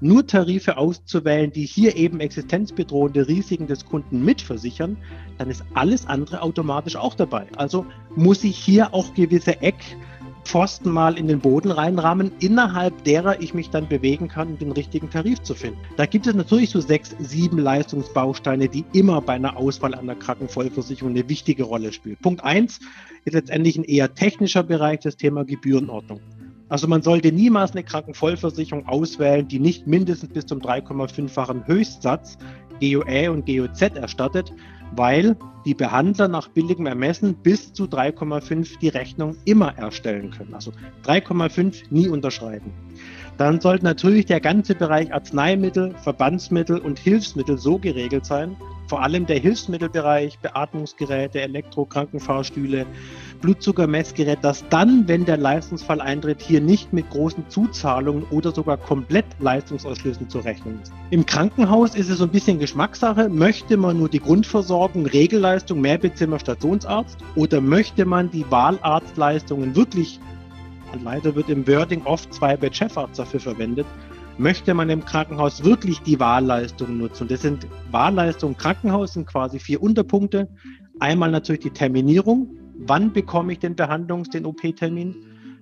nur 0.00 0.26
Tarife 0.26 0.76
auszuwählen, 0.76 1.52
die 1.52 1.64
hier 1.64 1.96
eben 1.96 2.20
existenzbedrohende 2.20 3.28
Risiken 3.28 3.66
des 3.66 3.84
Kunden 3.84 4.24
mitversichern, 4.24 4.96
dann 5.38 5.50
ist 5.50 5.64
alles 5.74 6.06
andere 6.06 6.42
automatisch 6.42 6.96
auch 6.96 7.14
dabei. 7.14 7.46
Also 7.56 7.86
muss 8.14 8.44
ich 8.44 8.56
hier 8.56 8.92
auch 8.92 9.14
gewisse 9.14 9.60
Eckpfosten 9.62 10.92
mal 10.92 11.18
in 11.18 11.28
den 11.28 11.40
Boden 11.40 11.70
reinrahmen, 11.70 12.32
innerhalb 12.40 13.04
derer 13.04 13.40
ich 13.40 13.54
mich 13.54 13.70
dann 13.70 13.88
bewegen 13.88 14.28
kann, 14.28 14.48
um 14.48 14.58
den 14.58 14.72
richtigen 14.72 15.10
Tarif 15.10 15.42
zu 15.42 15.54
finden. 15.54 15.78
Da 15.96 16.06
gibt 16.06 16.26
es 16.26 16.34
natürlich 16.34 16.70
so 16.70 16.80
sechs, 16.80 17.16
sieben 17.18 17.58
Leistungsbausteine, 17.58 18.68
die 18.68 18.84
immer 18.92 19.20
bei 19.20 19.34
einer 19.34 19.56
Auswahl 19.56 19.94
einer 19.94 20.14
Krankenvollversicherung 20.14 21.12
eine 21.12 21.28
wichtige 21.28 21.64
Rolle 21.64 21.92
spielen. 21.92 22.18
Punkt 22.20 22.44
eins 22.44 22.80
ist 23.24 23.34
letztendlich 23.34 23.76
ein 23.76 23.84
eher 23.84 24.14
technischer 24.14 24.62
Bereich, 24.62 25.00
das 25.00 25.16
Thema 25.16 25.44
Gebührenordnung. 25.44 26.20
Also 26.68 26.88
man 26.88 27.02
sollte 27.02 27.30
niemals 27.30 27.72
eine 27.72 27.84
Krankenvollversicherung 27.84 28.86
auswählen, 28.86 29.46
die 29.46 29.60
nicht 29.60 29.86
mindestens 29.86 30.32
bis 30.32 30.46
zum 30.46 30.60
3,5-fachen 30.60 31.66
Höchstsatz 31.66 32.38
GOE 32.80 33.30
und 33.30 33.46
GOZ 33.46 33.82
erstattet, 33.82 34.52
weil 34.94 35.36
die 35.64 35.74
Behandler 35.74 36.28
nach 36.28 36.48
billigem 36.48 36.86
Ermessen 36.86 37.34
bis 37.34 37.72
zu 37.72 37.84
3,5 37.84 38.78
die 38.80 38.88
Rechnung 38.88 39.36
immer 39.44 39.76
erstellen 39.76 40.30
können. 40.30 40.54
Also 40.54 40.72
3,5 41.04 41.84
nie 41.90 42.08
unterschreiben. 42.08 42.72
Dann 43.38 43.60
sollte 43.60 43.84
natürlich 43.84 44.26
der 44.26 44.40
ganze 44.40 44.74
Bereich 44.74 45.12
Arzneimittel, 45.12 45.94
Verbandsmittel 46.02 46.78
und 46.78 46.98
Hilfsmittel 46.98 47.58
so 47.58 47.78
geregelt 47.78 48.24
sein, 48.24 48.56
vor 48.88 49.02
allem 49.02 49.26
der 49.26 49.38
Hilfsmittelbereich, 49.38 50.38
Beatmungsgeräte, 50.38 51.40
Elektro-Krankenfahrstühle, 51.42 52.86
Blutzuckermessgerät, 53.40 54.38
dass 54.42 54.66
dann, 54.70 55.06
wenn 55.08 55.24
der 55.24 55.36
Leistungsfall 55.36 56.00
eintritt, 56.00 56.40
hier 56.40 56.60
nicht 56.60 56.92
mit 56.92 57.10
großen 57.10 57.44
Zuzahlungen 57.48 58.24
oder 58.30 58.52
sogar 58.52 58.76
komplett 58.76 59.26
Leistungsausschlüssen 59.40 60.30
zu 60.30 60.38
rechnen 60.38 60.80
ist. 60.82 60.92
Im 61.10 61.26
Krankenhaus 61.26 61.94
ist 61.94 62.08
es 62.08 62.18
so 62.18 62.24
ein 62.24 62.30
bisschen 62.30 62.58
Geschmackssache. 62.58 63.28
Möchte 63.28 63.76
man 63.76 63.98
nur 63.98 64.08
die 64.08 64.20
Grundversorgung, 64.20 65.06
Regelleistung, 65.06 65.80
Mehrbettzimmer, 65.80 66.38
Stationsarzt 66.38 67.18
oder 67.34 67.60
möchte 67.60 68.06
man 68.06 68.30
die 68.30 68.48
Wahlarztleistungen 68.50 69.74
wirklich, 69.74 70.20
und 70.92 71.02
leider 71.04 71.34
wird 71.34 71.48
im 71.48 71.66
Wording 71.66 72.02
oft 72.04 72.32
zwei 72.32 72.56
Bett 72.56 72.76
Chefarzt 72.76 73.18
dafür 73.18 73.40
verwendet, 73.40 73.86
möchte 74.38 74.74
man 74.74 74.90
im 74.90 75.04
Krankenhaus 75.04 75.64
wirklich 75.64 76.00
die 76.00 76.20
Wahlleistungen 76.20 76.98
nutzen. 76.98 77.28
Das 77.28 77.42
sind 77.42 77.66
Wahlleistungen 77.90 78.56
Krankenhaus 78.56 79.14
sind 79.14 79.26
quasi 79.26 79.58
vier 79.58 79.82
Unterpunkte. 79.82 80.48
Einmal 81.00 81.30
natürlich 81.30 81.62
die 81.62 81.70
Terminierung. 81.70 82.50
Wann 82.78 83.12
bekomme 83.12 83.52
ich 83.52 83.58
den 83.58 83.74
Behandlungs-, 83.74 84.30
den 84.30 84.44
OP-Termin? 84.44 85.16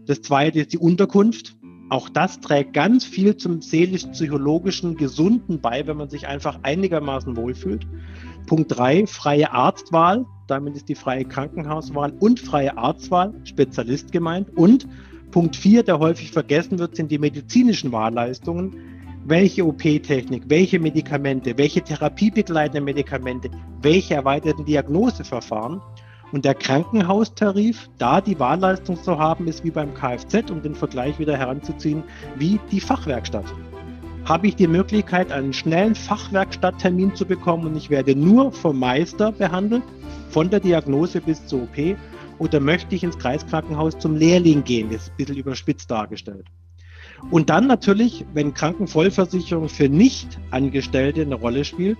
Das 0.07 0.23
zweite 0.23 0.61
ist 0.61 0.73
die 0.73 0.78
Unterkunft. 0.78 1.57
Auch 1.90 2.09
das 2.09 2.40
trägt 2.40 2.73
ganz 2.73 3.04
viel 3.04 3.37
zum 3.37 3.61
seelisch-psychologischen 3.61 4.97
Gesunden 4.97 5.61
bei, 5.61 5.87
wenn 5.87 5.97
man 5.97 6.09
sich 6.09 6.26
einfach 6.26 6.59
einigermaßen 6.62 7.37
wohlfühlt. 7.37 7.87
Punkt 8.47 8.76
drei, 8.76 9.07
freie 9.07 9.52
Arztwahl. 9.52 10.25
Damit 10.47 10.76
ist 10.76 10.88
die 10.88 10.95
freie 10.95 11.25
Krankenhauswahl 11.25 12.12
und 12.19 12.40
freie 12.40 12.76
Arztwahl, 12.76 13.35
Spezialist 13.45 14.12
gemeint. 14.12 14.50
Und 14.57 14.87
Punkt 15.35 15.57
4, 15.57 15.83
der 15.83 15.99
häufig 15.99 16.31
vergessen 16.31 16.79
wird, 16.79 16.95
sind 16.95 17.11
die 17.11 17.19
medizinischen 17.19 17.91
Wahlleistungen. 17.91 18.76
Welche 19.25 19.67
OP-Technik, 19.67 20.45
welche 20.47 20.79
Medikamente, 20.79 21.59
welche 21.59 21.83
therapiebegleitenden 21.83 22.85
Medikamente, 22.85 23.50
welche 23.83 24.14
erweiterten 24.14 24.64
Diagnoseverfahren. 24.64 25.81
Und 26.31 26.45
der 26.45 26.55
Krankenhaustarif, 26.55 27.91
da 27.99 28.21
die 28.21 28.38
Wahlleistung 28.38 28.97
zu 29.03 29.19
haben, 29.19 29.49
ist 29.49 29.64
wie 29.64 29.73
beim 29.73 29.93
Kfz, 29.93 30.53
um 30.53 30.62
den 30.62 30.76
Vergleich 30.76 31.19
wieder 31.19 31.37
heranzuziehen, 31.37 32.05
wie 32.37 32.61
die 32.71 32.79
Fachwerkstatt. 32.79 33.53
Habe 34.26 34.47
ich 34.47 34.55
die 34.55 34.69
Möglichkeit, 34.69 35.33
einen 35.33 35.53
schnellen 35.53 35.97
Fachwerkstatttermin 35.97 37.17
zu 37.17 37.26
bekommen 37.26 37.67
und 37.67 37.76
ich 37.76 37.91
werde 37.91 38.14
nur 38.14 38.53
vom 38.53 38.79
Meister 38.79 39.33
behandelt, 39.33 39.83
von 40.31 40.49
der 40.49 40.61
Diagnose 40.61 41.21
bis 41.21 41.45
zur 41.45 41.62
OP 41.62 41.97
oder 42.38 42.61
möchte 42.61 42.95
ich 42.95 43.05
ins 43.05 43.19
Kreiskrankenhaus 43.19 43.99
zum 43.99 44.17
Lehrling 44.17 44.64
gehen? 44.64 44.91
Das 44.91 45.03
ist 45.03 45.11
ein 45.11 45.17
bisschen 45.17 45.37
überspitzt 45.37 45.91
dargestellt. 45.91 46.47
Und 47.31 47.49
dann 47.49 47.67
natürlich, 47.67 48.25
wenn 48.35 48.53
Krankenvollversicherung 48.53 49.69
für 49.69 49.88
Nicht-Angestellte 49.88 51.23
eine 51.23 51.37
Rolle 51.37 51.64
spielt, 51.64 51.99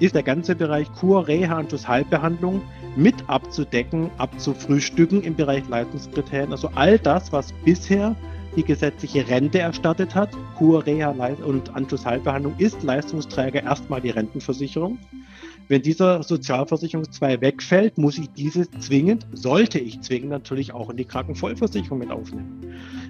ist 0.00 0.14
der 0.14 0.22
ganze 0.22 0.54
Bereich 0.54 0.90
Kur, 0.92 1.28
Reha 1.28 1.58
und 1.58 1.88
Heilbehandlung 1.88 2.62
mit 2.96 3.14
abzudecken, 3.28 4.10
abzufrühstücken 4.18 5.22
im 5.22 5.34
Bereich 5.34 5.68
Leistungskriterien. 5.68 6.52
Also 6.52 6.70
all 6.74 6.98
das, 6.98 7.32
was 7.32 7.52
bisher 7.64 8.16
die 8.56 8.64
gesetzliche 8.64 9.28
Rente 9.28 9.58
erstattet 9.58 10.14
hat, 10.14 10.30
Kur, 10.56 10.86
Reha 10.86 11.10
und 11.44 11.74
Anschlussheilbehandlung, 11.74 12.54
ist 12.58 12.82
Leistungsträger 12.82 13.62
erstmal 13.62 14.00
die 14.00 14.10
Rentenversicherung. 14.10 14.98
Wenn 15.68 15.80
dieser 15.80 16.22
Sozialversicherungszweig 16.22 17.40
wegfällt, 17.40 17.96
muss 17.96 18.18
ich 18.18 18.30
diese 18.30 18.70
zwingend, 18.70 19.26
sollte 19.32 19.78
ich 19.78 20.00
zwingend 20.02 20.30
natürlich 20.30 20.74
auch 20.74 20.90
in 20.90 20.98
die 20.98 21.06
Krankenvollversicherung 21.06 21.98
mit 21.98 22.10
aufnehmen. 22.10 22.60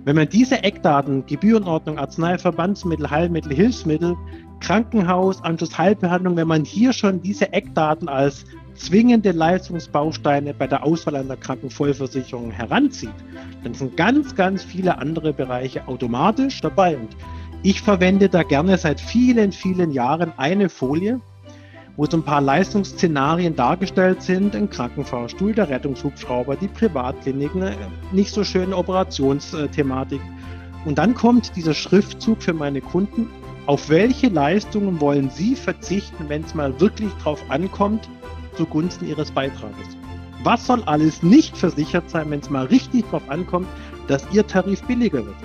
Wenn 0.05 0.15
man 0.15 0.29
diese 0.29 0.63
Eckdaten, 0.63 1.27
Gebührenordnung, 1.27 1.99
Arznei, 1.99 2.39
Verbandsmittel, 2.39 3.11
Heilmittel, 3.11 3.53
Hilfsmittel, 3.53 4.17
Krankenhaus, 4.61 5.43
Anschlussheilbehandlung, 5.43 6.37
wenn 6.37 6.47
man 6.47 6.65
hier 6.65 6.93
schon 6.93 7.21
diese 7.21 7.53
Eckdaten 7.53 8.09
als 8.09 8.45
zwingende 8.75 9.33
Leistungsbausteine 9.33 10.55
bei 10.55 10.67
der 10.67 10.85
Auswahl 10.85 11.17
einer 11.17 11.37
Krankenvollversicherung 11.37 12.51
heranzieht, 12.51 13.15
dann 13.63 13.75
sind 13.75 13.97
ganz, 13.97 14.35
ganz 14.35 14.63
viele 14.63 14.99
andere 14.99 15.33
Bereiche 15.33 15.87
automatisch 15.89 16.61
dabei. 16.61 16.97
Und 16.97 17.17
ich 17.63 17.81
verwende 17.81 18.29
da 18.29 18.43
gerne 18.43 18.77
seit 18.77 19.01
vielen, 19.01 19.53
vielen 19.53 19.93
Jahren 19.93 20.33
eine 20.37 20.69
Folie, 20.69 21.21
wo 21.97 22.07
so 22.07 22.17
ein 22.17 22.23
paar 22.23 22.41
Leistungsszenarien 22.41 23.55
dargestellt 23.55 24.23
sind, 24.23 24.57
ein 24.57 24.69
Krankenfahrstuhl, 24.69 25.55
der 25.55 25.71
Rettungshubschrauber, 25.71 26.57
die 26.57 26.69
Privatklinik, 26.69 27.55
eine 27.55 27.77
nicht 28.13 28.33
so 28.33 28.43
schöne 28.43 28.77
Operationsthematik. 28.77 30.21
Und 30.85 30.99
dann 30.99 31.15
kommt 31.15 31.57
dieser 31.57 31.75
Schriftzug 31.75 32.43
für 32.43 32.53
meine 32.53 32.81
Kunden, 32.81 33.29
auf 33.67 33.89
welche 33.89 34.29
Leistungen 34.29 35.01
wollen 35.01 35.31
Sie 35.31 35.57
verzichten, 35.57 36.29
wenn 36.29 36.45
es 36.45 36.55
mal 36.55 36.79
wirklich 36.81 37.11
drauf 37.23 37.43
ankommt, 37.49 38.09
zugunsten 38.57 39.07
Ihres 39.07 39.31
Beitrages? 39.31 39.97
Was 40.43 40.67
soll 40.67 40.83
alles 40.85 41.23
nicht 41.23 41.57
versichert 41.57 42.11
sein, 42.11 42.31
wenn 42.31 42.41
es 42.41 42.51
mal 42.51 42.67
richtig 42.67 43.09
drauf 43.11 43.23
ankommt, 43.29 43.67
dass 44.09 44.27
Ihr 44.33 44.47
Tarif 44.47 44.83
billiger 44.83 45.25
wird? 45.25 45.37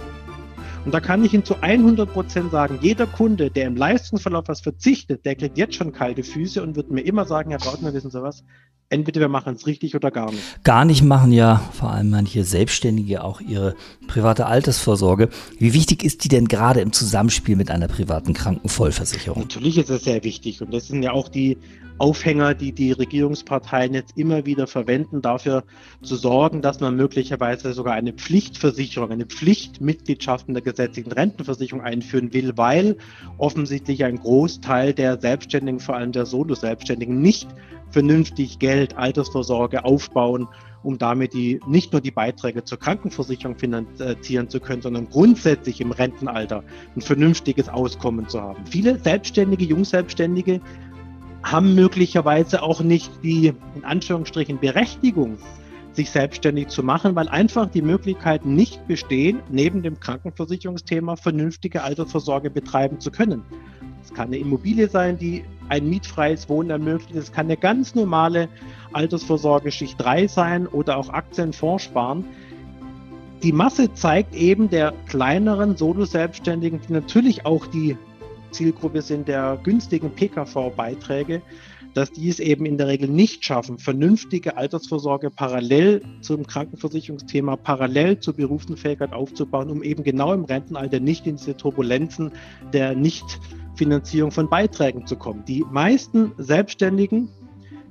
Und 0.86 0.94
da 0.94 1.00
kann 1.00 1.24
ich 1.24 1.34
Ihnen 1.34 1.46
zu 1.46 1.62
100 1.62 2.12
Prozent 2.12 2.52
sagen, 2.52 2.80
jeder 2.82 3.06
Kunde, 3.06 3.52
der 3.52 3.68
im 3.68 3.76
Leistungsverlauf 3.76 4.46
was 4.48 4.62
verzichtet, 4.62 5.26
der 5.26 5.36
kriegt 5.36 5.58
jetzt 5.58 5.76
schon 5.76 5.92
kalte 5.92 6.24
Füße 6.24 6.64
und 6.64 6.76
wird 6.76 6.90
mir 6.90 7.02
immer 7.02 7.26
sagen, 7.26 7.52
Herr 7.52 7.60
Brautner, 7.60 7.94
wissen 7.94 8.12
Sie 8.12 8.22
was? 8.22 8.44
Entweder 8.92 9.22
wir 9.22 9.28
machen 9.28 9.54
es 9.54 9.68
richtig 9.68 9.96
oder 9.96 10.10
gar 10.10 10.32
nicht. 10.32 10.64
Gar 10.64 10.84
nicht 10.86 11.04
machen 11.04 11.32
ja 11.32 11.62
vor 11.74 11.92
allem 11.92 12.10
manche 12.10 12.44
Selbstständige 12.44 13.24
auch 13.24 13.40
ihre 13.40 13.76
private 14.08 14.48
Altersvorsorge. 14.48 15.30
Wie 15.60 15.74
wichtig 15.76 16.04
ist 16.04 16.24
die 16.24 16.28
denn 16.28 16.48
gerade 16.48 16.80
im 16.80 16.92
Zusammenspiel 16.92 17.56
mit 17.56 17.70
einer 17.70 17.88
privaten 17.88 18.34
Krankenvollversicherung? 18.34 19.44
Natürlich 19.44 19.78
ist 19.78 19.92
es 19.92 20.06
sehr 20.06 20.24
wichtig 20.24 20.62
und 20.64 20.74
das 20.74 20.88
sind 20.88 21.04
ja 21.04 21.12
auch 21.12 21.30
die 21.30 21.58
Aufhänger, 22.00 22.54
die 22.56 22.72
die 22.72 22.92
Regierungsparteien 22.92 23.94
jetzt 23.94 24.18
immer 24.18 24.46
wieder 24.46 24.68
verwenden, 24.68 25.22
dafür 25.22 25.64
zu 26.02 26.16
sorgen, 26.16 26.62
dass 26.62 26.80
man 26.80 26.96
möglicherweise 26.96 27.74
sogar 27.74 27.94
eine 27.94 28.14
Pflichtversicherung, 28.14 29.12
eine 29.12 29.26
Pflichtmitgliedschaft 29.26 30.48
in 30.48 30.54
der 30.54 30.64
gesetzlichen 30.64 31.12
Rentenversicherung 31.12 31.84
einführen 31.84 32.34
will, 32.34 32.54
weil 32.56 32.98
offensichtlich 33.38 34.04
ein 34.06 34.18
Großteil 34.18 34.94
der 34.94 35.20
Selbstständigen, 35.20 35.80
vor 35.80 35.96
allem 35.96 36.12
der 36.12 36.26
Solo-Selbstständigen, 36.26 37.22
nicht 37.22 37.48
vernünftig 37.92 38.60
Geld, 38.60 38.98
Altersvorsorge 38.98 39.84
aufbauen, 39.84 40.48
um 40.84 40.98
damit 40.98 41.34
die, 41.34 41.60
nicht 41.68 41.92
nur 41.92 42.02
die 42.02 42.12
Beiträge 42.12 42.64
zur 42.64 42.80
Krankenversicherung 42.80 43.58
finanzieren 43.58 44.50
zu 44.50 44.60
können, 44.60 44.82
sondern 44.82 45.10
grundsätzlich 45.10 45.82
im 45.82 45.92
Rentenalter 45.92 46.64
ein 46.96 47.02
vernünftiges 47.02 47.68
Auskommen 47.68 48.30
zu 48.30 48.42
haben. 48.42 48.66
Viele 48.66 48.98
Selbstständige, 49.00 49.66
Jungselbstständige 49.66 50.62
haben 51.44 51.76
möglicherweise 51.76 52.62
auch 52.64 52.82
nicht 52.82 53.12
die, 53.24 53.54
in 53.76 53.84
Anführungsstrichen, 53.84 54.60
Berechtigung, 54.60 55.38
sich 55.94 56.12
selbstständig 56.12 56.68
zu 56.68 56.84
machen, 56.84 57.16
weil 57.16 57.28
einfach 57.28 57.70
die 57.70 57.82
Möglichkeiten 57.82 58.56
nicht 58.56 58.88
bestehen, 58.88 59.40
neben 59.50 59.82
dem 59.82 60.00
Krankenversicherungsthema 60.00 61.16
vernünftige 61.16 61.84
Altersvorsorge 61.84 62.50
betreiben 62.50 63.00
zu 63.00 63.12
können. 63.12 63.44
Es 64.04 64.14
kann 64.14 64.28
eine 64.28 64.38
Immobilie 64.38 64.88
sein, 64.88 65.18
die 65.18 65.44
ein 65.68 65.90
mietfreies 65.90 66.48
Wohnen 66.50 66.70
ermöglicht. 66.70 67.16
Es 67.16 67.32
kann 67.32 67.48
eine 67.48 67.58
ganz 67.58 67.96
normale 67.96 68.48
Altersvorsorge 68.94 69.72
Schicht 69.72 70.00
3 70.00 70.28
sein 70.28 70.68
oder 70.68 70.98
auch 70.98 71.10
Aktienfonds 71.10 71.84
sparen. 71.84 72.24
die 73.44 73.54
Masse 73.54 73.94
zeigt 73.94 74.36
eben 74.36 74.70
der 74.70 74.94
kleineren 75.08 75.78
Solo-Selbstständigen, 75.78 76.82
die 76.88 76.94
natürlich 76.94 77.46
auch 77.46 77.68
die 77.68 77.98
Zielgruppe 78.52 79.02
sind 79.02 79.28
der 79.28 79.60
günstigen 79.64 80.12
PKV-Beiträge, 80.12 81.42
dass 81.94 82.12
die 82.12 82.30
es 82.30 82.40
eben 82.40 82.66
in 82.66 82.78
der 82.78 82.88
Regel 82.88 83.10
nicht 83.10 83.44
schaffen, 83.44 83.78
vernünftige 83.78 84.58
Altersvorsorge 84.58 85.30
parallel 85.30 86.02
zum 86.22 86.46
Krankenversicherungsthema, 86.46 87.56
parallel 87.56 88.20
zur 88.20 88.36
Berufsunfähigkeit 88.36 89.14
aufzubauen, 89.14 89.70
um 89.70 89.84
eben 89.84 90.04
genau 90.04 90.34
im 90.34 90.46
Rentenalter 90.46 91.00
nicht 91.00 91.26
in 91.26 91.38
diese 91.38 91.58
Turbulenzen 91.58 92.32
der 92.74 92.96
Nichtfinanzierung 92.96 94.32
von 94.32 94.50
Beiträgen 94.50 95.08
zu 95.08 95.16
kommen. 95.16 95.44
Die 95.46 95.66
meisten 95.72 96.32
Selbstständigen, 96.38 97.30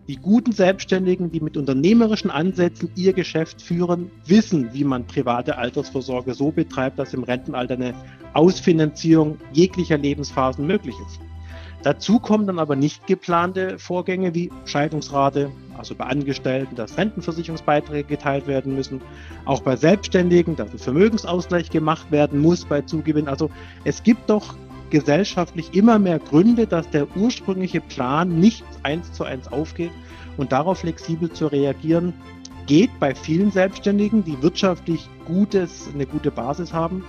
die 0.08 0.16
guten 0.16 0.52
Selbstständigen, 0.52 1.30
die 1.30 1.40
mit 1.40 1.58
unternehmerischen 1.58 2.30
Ansätzen 2.30 2.90
ihr 2.96 3.12
Geschäft 3.12 3.60
führen, 3.60 4.10
wissen, 4.24 4.70
wie 4.72 4.82
man 4.82 5.06
private 5.06 5.58
Altersvorsorge 5.58 6.32
so 6.32 6.50
betreibt, 6.50 6.98
dass 6.98 7.12
im 7.12 7.24
Rentenalter 7.24 7.74
eine 7.74 7.94
Ausfinanzierung 8.32 9.36
jeglicher 9.52 9.98
Lebensphasen 9.98 10.66
möglich 10.66 10.96
ist. 11.06 11.20
Dazu 11.82 12.18
kommen 12.18 12.46
dann 12.46 12.58
aber 12.58 12.74
nicht 12.74 13.06
geplante 13.06 13.78
Vorgänge 13.78 14.34
wie 14.34 14.50
Scheidungsrate, 14.64 15.50
also 15.76 15.94
bei 15.94 16.06
Angestellten, 16.06 16.74
dass 16.74 16.96
Rentenversicherungsbeiträge 16.96 18.08
geteilt 18.08 18.48
werden 18.48 18.74
müssen, 18.74 19.00
auch 19.44 19.60
bei 19.60 19.76
Selbstständigen, 19.76 20.56
dass 20.56 20.72
ein 20.72 20.78
Vermögensausgleich 20.78 21.70
gemacht 21.70 22.10
werden 22.10 22.40
muss 22.40 22.64
bei 22.64 22.80
Zugewinn. 22.80 23.28
Also 23.28 23.50
es 23.84 24.02
gibt 24.02 24.28
doch 24.28 24.56
gesellschaftlich 24.90 25.74
immer 25.74 25.98
mehr 25.98 26.18
Gründe, 26.18 26.66
dass 26.66 26.88
der 26.90 27.06
ursprüngliche 27.16 27.80
Plan 27.80 28.40
nicht 28.40 28.64
eins 28.82 29.12
zu 29.12 29.24
eins 29.24 29.48
aufgeht 29.48 29.90
und 30.36 30.52
darauf 30.52 30.78
flexibel 30.78 31.30
zu 31.30 31.46
reagieren, 31.46 32.14
geht 32.66 32.90
bei 33.00 33.14
vielen 33.14 33.50
Selbstständigen, 33.50 34.24
die 34.24 34.40
wirtschaftlich 34.42 35.08
gutes, 35.24 35.88
eine 35.92 36.06
gute 36.06 36.30
Basis 36.30 36.72
haben, 36.72 37.04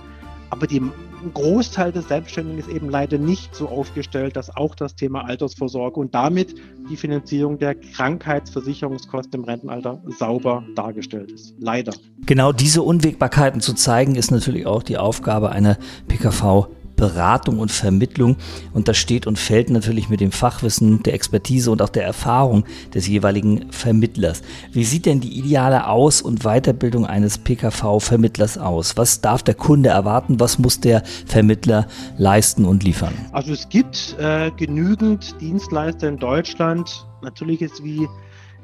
aber 0.50 0.66
die 0.66 0.80
ein 1.22 1.34
Großteil 1.34 1.92
des 1.92 2.08
Selbstständigen 2.08 2.58
ist 2.58 2.68
eben 2.68 2.88
leider 2.88 3.18
nicht 3.18 3.54
so 3.54 3.68
aufgestellt, 3.68 4.36
dass 4.36 4.56
auch 4.56 4.74
das 4.74 4.94
Thema 4.94 5.26
Altersvorsorge 5.26 6.00
und 6.00 6.14
damit 6.14 6.54
die 6.90 6.96
Finanzierung 6.96 7.58
der 7.58 7.74
Krankheitsversicherungskosten 7.74 9.40
im 9.40 9.44
Rentenalter 9.44 10.02
sauber 10.18 10.64
dargestellt 10.74 11.30
ist. 11.30 11.54
Leider. 11.58 11.92
Genau 12.24 12.52
diese 12.52 12.82
Unwägbarkeiten 12.82 13.60
zu 13.60 13.74
zeigen, 13.74 14.14
ist 14.14 14.30
natürlich 14.30 14.66
auch 14.66 14.82
die 14.82 14.96
Aufgabe 14.96 15.50
einer 15.50 15.76
PKV 16.08 16.68
Beratung 17.00 17.58
und 17.58 17.72
Vermittlung. 17.72 18.36
Und 18.74 18.86
das 18.86 18.98
steht 18.98 19.26
und 19.26 19.38
fällt 19.38 19.70
natürlich 19.70 20.10
mit 20.10 20.20
dem 20.20 20.32
Fachwissen, 20.32 21.02
der 21.02 21.14
Expertise 21.14 21.70
und 21.70 21.80
auch 21.80 21.88
der 21.88 22.04
Erfahrung 22.04 22.64
des 22.94 23.08
jeweiligen 23.08 23.72
Vermittlers. 23.72 24.42
Wie 24.72 24.84
sieht 24.84 25.06
denn 25.06 25.20
die 25.20 25.38
ideale 25.38 25.88
Aus- 25.88 26.20
und 26.20 26.44
Weiterbildung 26.44 27.06
eines 27.06 27.38
PKV-Vermittlers 27.38 28.58
aus? 28.58 28.96
Was 28.98 29.22
darf 29.22 29.42
der 29.42 29.54
Kunde 29.54 29.88
erwarten? 29.88 30.38
Was 30.40 30.58
muss 30.58 30.80
der 30.80 31.02
Vermittler 31.26 31.88
leisten 32.18 32.66
und 32.66 32.84
liefern? 32.84 33.14
Also 33.32 33.54
es 33.54 33.68
gibt 33.70 34.16
äh, 34.18 34.50
genügend 34.56 35.40
Dienstleister 35.40 36.06
in 36.06 36.18
Deutschland. 36.18 37.06
Natürlich 37.22 37.62
ist 37.62 37.82
wie 37.82 38.06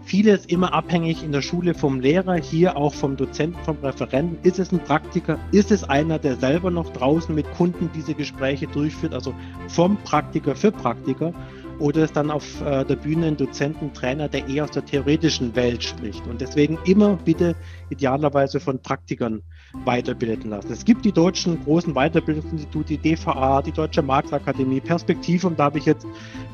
Vieles 0.05 0.47
immer 0.47 0.73
abhängig 0.73 1.25
in 1.25 1.33
der 1.33 1.43
Schule 1.43 1.75
vom 1.75 2.01
Lehrer, 2.01 2.37
hier 2.37 2.77
auch 2.77 2.95
vom 2.95 3.17
Dozenten, 3.17 3.59
vom 3.65 3.79
Referenten. 3.83 4.39
Ist 4.43 4.59
es 4.59 4.71
ein 4.71 4.79
Praktiker? 4.79 5.39
Ist 5.51 5.73
es 5.73 5.83
einer, 5.83 6.19
der 6.19 6.37
selber 6.37 6.71
noch 6.71 6.93
draußen 6.93 7.35
mit 7.35 7.51
Kunden 7.55 7.91
diese 7.95 8.15
Gespräche 8.15 8.67
durchführt? 8.69 9.15
Also 9.15 9.35
vom 9.69 9.97
Praktiker 9.99 10.55
für 10.55 10.71
Praktiker. 10.71 11.33
Oder 11.79 12.05
ist 12.05 12.17
dann 12.17 12.31
auf 12.31 12.63
äh, 12.63 12.85
der 12.85 12.97
Bühne 12.97 13.27
ein 13.27 13.37
Dozenten, 13.37 13.93
Trainer, 13.93 14.29
der 14.29 14.49
eher 14.49 14.65
aus 14.65 14.71
der 14.71 14.85
theoretischen 14.85 15.55
Welt 15.57 15.83
spricht? 15.83 16.27
Und 16.27 16.41
deswegen 16.41 16.79
immer 16.87 17.17
bitte 17.17 17.55
idealerweise 17.91 18.61
von 18.61 18.81
Praktikern 18.81 19.43
weiterbilden 19.85 20.51
lassen. 20.51 20.73
Es 20.73 20.85
gibt 20.85 21.05
die 21.05 21.13
deutschen 21.13 21.63
großen 21.65 21.93
Weiterbildungsinstitute, 21.93 22.97
die 22.97 23.17
DVA, 23.17 23.61
die 23.61 23.73
Deutsche 23.73 24.03
Marktakademie, 24.03 24.81
Perspektivum, 24.81 25.57
da 25.57 25.65
habe 25.65 25.79
ich 25.79 25.85
jetzt 25.85 26.07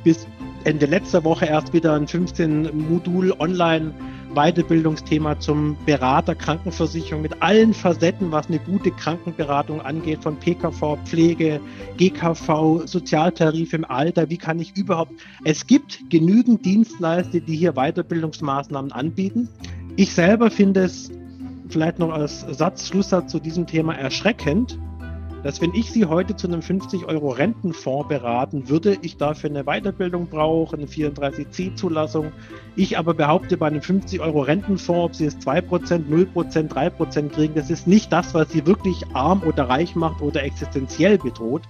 bis 0.03 0.27
Ende 0.65 0.87
letzter 0.87 1.25
Woche 1.25 1.47
erst 1.47 1.73
wieder 1.73 1.95
ein 1.95 2.07
15-Modul 2.07 3.33
online 3.39 3.93
Weiterbildungsthema 4.35 5.39
zum 5.41 5.77
Berater 5.85 6.35
Krankenversicherung 6.35 7.23
mit 7.23 7.43
allen 7.43 7.75
Facetten, 7.75 8.33
was 8.33 8.49
eine 8.49 8.59
gute 8.61 8.91
Krankenberatung 8.91 9.81
angeht, 9.81 10.23
von 10.23 10.37
PKV, 10.39 10.99
Pflege, 11.05 11.61
GKV, 11.99 12.87
Sozialtarif 12.87 13.73
im 13.73 13.85
Alter. 13.85 14.31
Wie 14.31 14.39
kann 14.39 14.59
ich 14.59 14.77
überhaupt? 14.77 15.13
Es 15.45 15.67
gibt 15.67 15.99
genügend 16.11 16.65
Dienstleister, 16.65 17.41
die 17.41 17.57
hier 17.57 17.73
Weiterbildungsmaßnahmen 17.73 18.93
anbieten. 18.93 19.49
Ich 19.97 20.15
selber 20.15 20.51
finde 20.51 20.85
es 20.85 21.11
vielleicht 21.69 21.99
noch 21.99 22.13
als 22.13 22.41
Satz, 22.41 22.89
Schlusssatz 22.89 23.31
zu 23.31 23.41
diesem 23.41 23.67
Thema 23.67 23.95
erschreckend, 23.95 24.79
dass 25.43 25.61
wenn 25.61 25.75
ich 25.75 25.91
Sie 25.91 26.07
heute 26.07 26.37
zu 26.37 26.47
einem 26.47 26.63
50 26.63 27.07
Euro 27.07 27.31
Rentenfonds 27.31 28.09
beraten 28.09 28.69
würde, 28.69 28.97
ich 29.03 29.17
dafür 29.17 29.51
eine 29.51 29.65
Weiterbildung 29.65 30.29
brauche, 30.29 30.77
eine 30.77 30.87
34C-Zulassung. 30.87 32.33
Ich 32.77 32.97
aber 32.97 33.15
behaupte, 33.15 33.57
bei 33.57 33.67
einem 33.67 33.83
50 33.83 34.21
Euro 34.21 34.43
Rentenfonds, 34.43 35.05
ob 35.05 35.15
Sie 35.15 35.25
es 35.25 35.39
2%, 35.39 36.09
0%, 36.09 36.69
3% 36.69 37.29
kriegen, 37.31 37.55
das 37.55 37.71
ist 37.71 37.87
nicht 37.87 38.13
das, 38.13 38.35
was 38.35 38.51
Sie 38.51 38.67
wirklich 38.67 39.05
arm 39.15 39.43
oder 39.45 39.69
reich 39.69 39.97
macht 39.97 40.23
oder 40.23 40.45
existenziell 40.45 41.19
bedroht. 41.19 41.63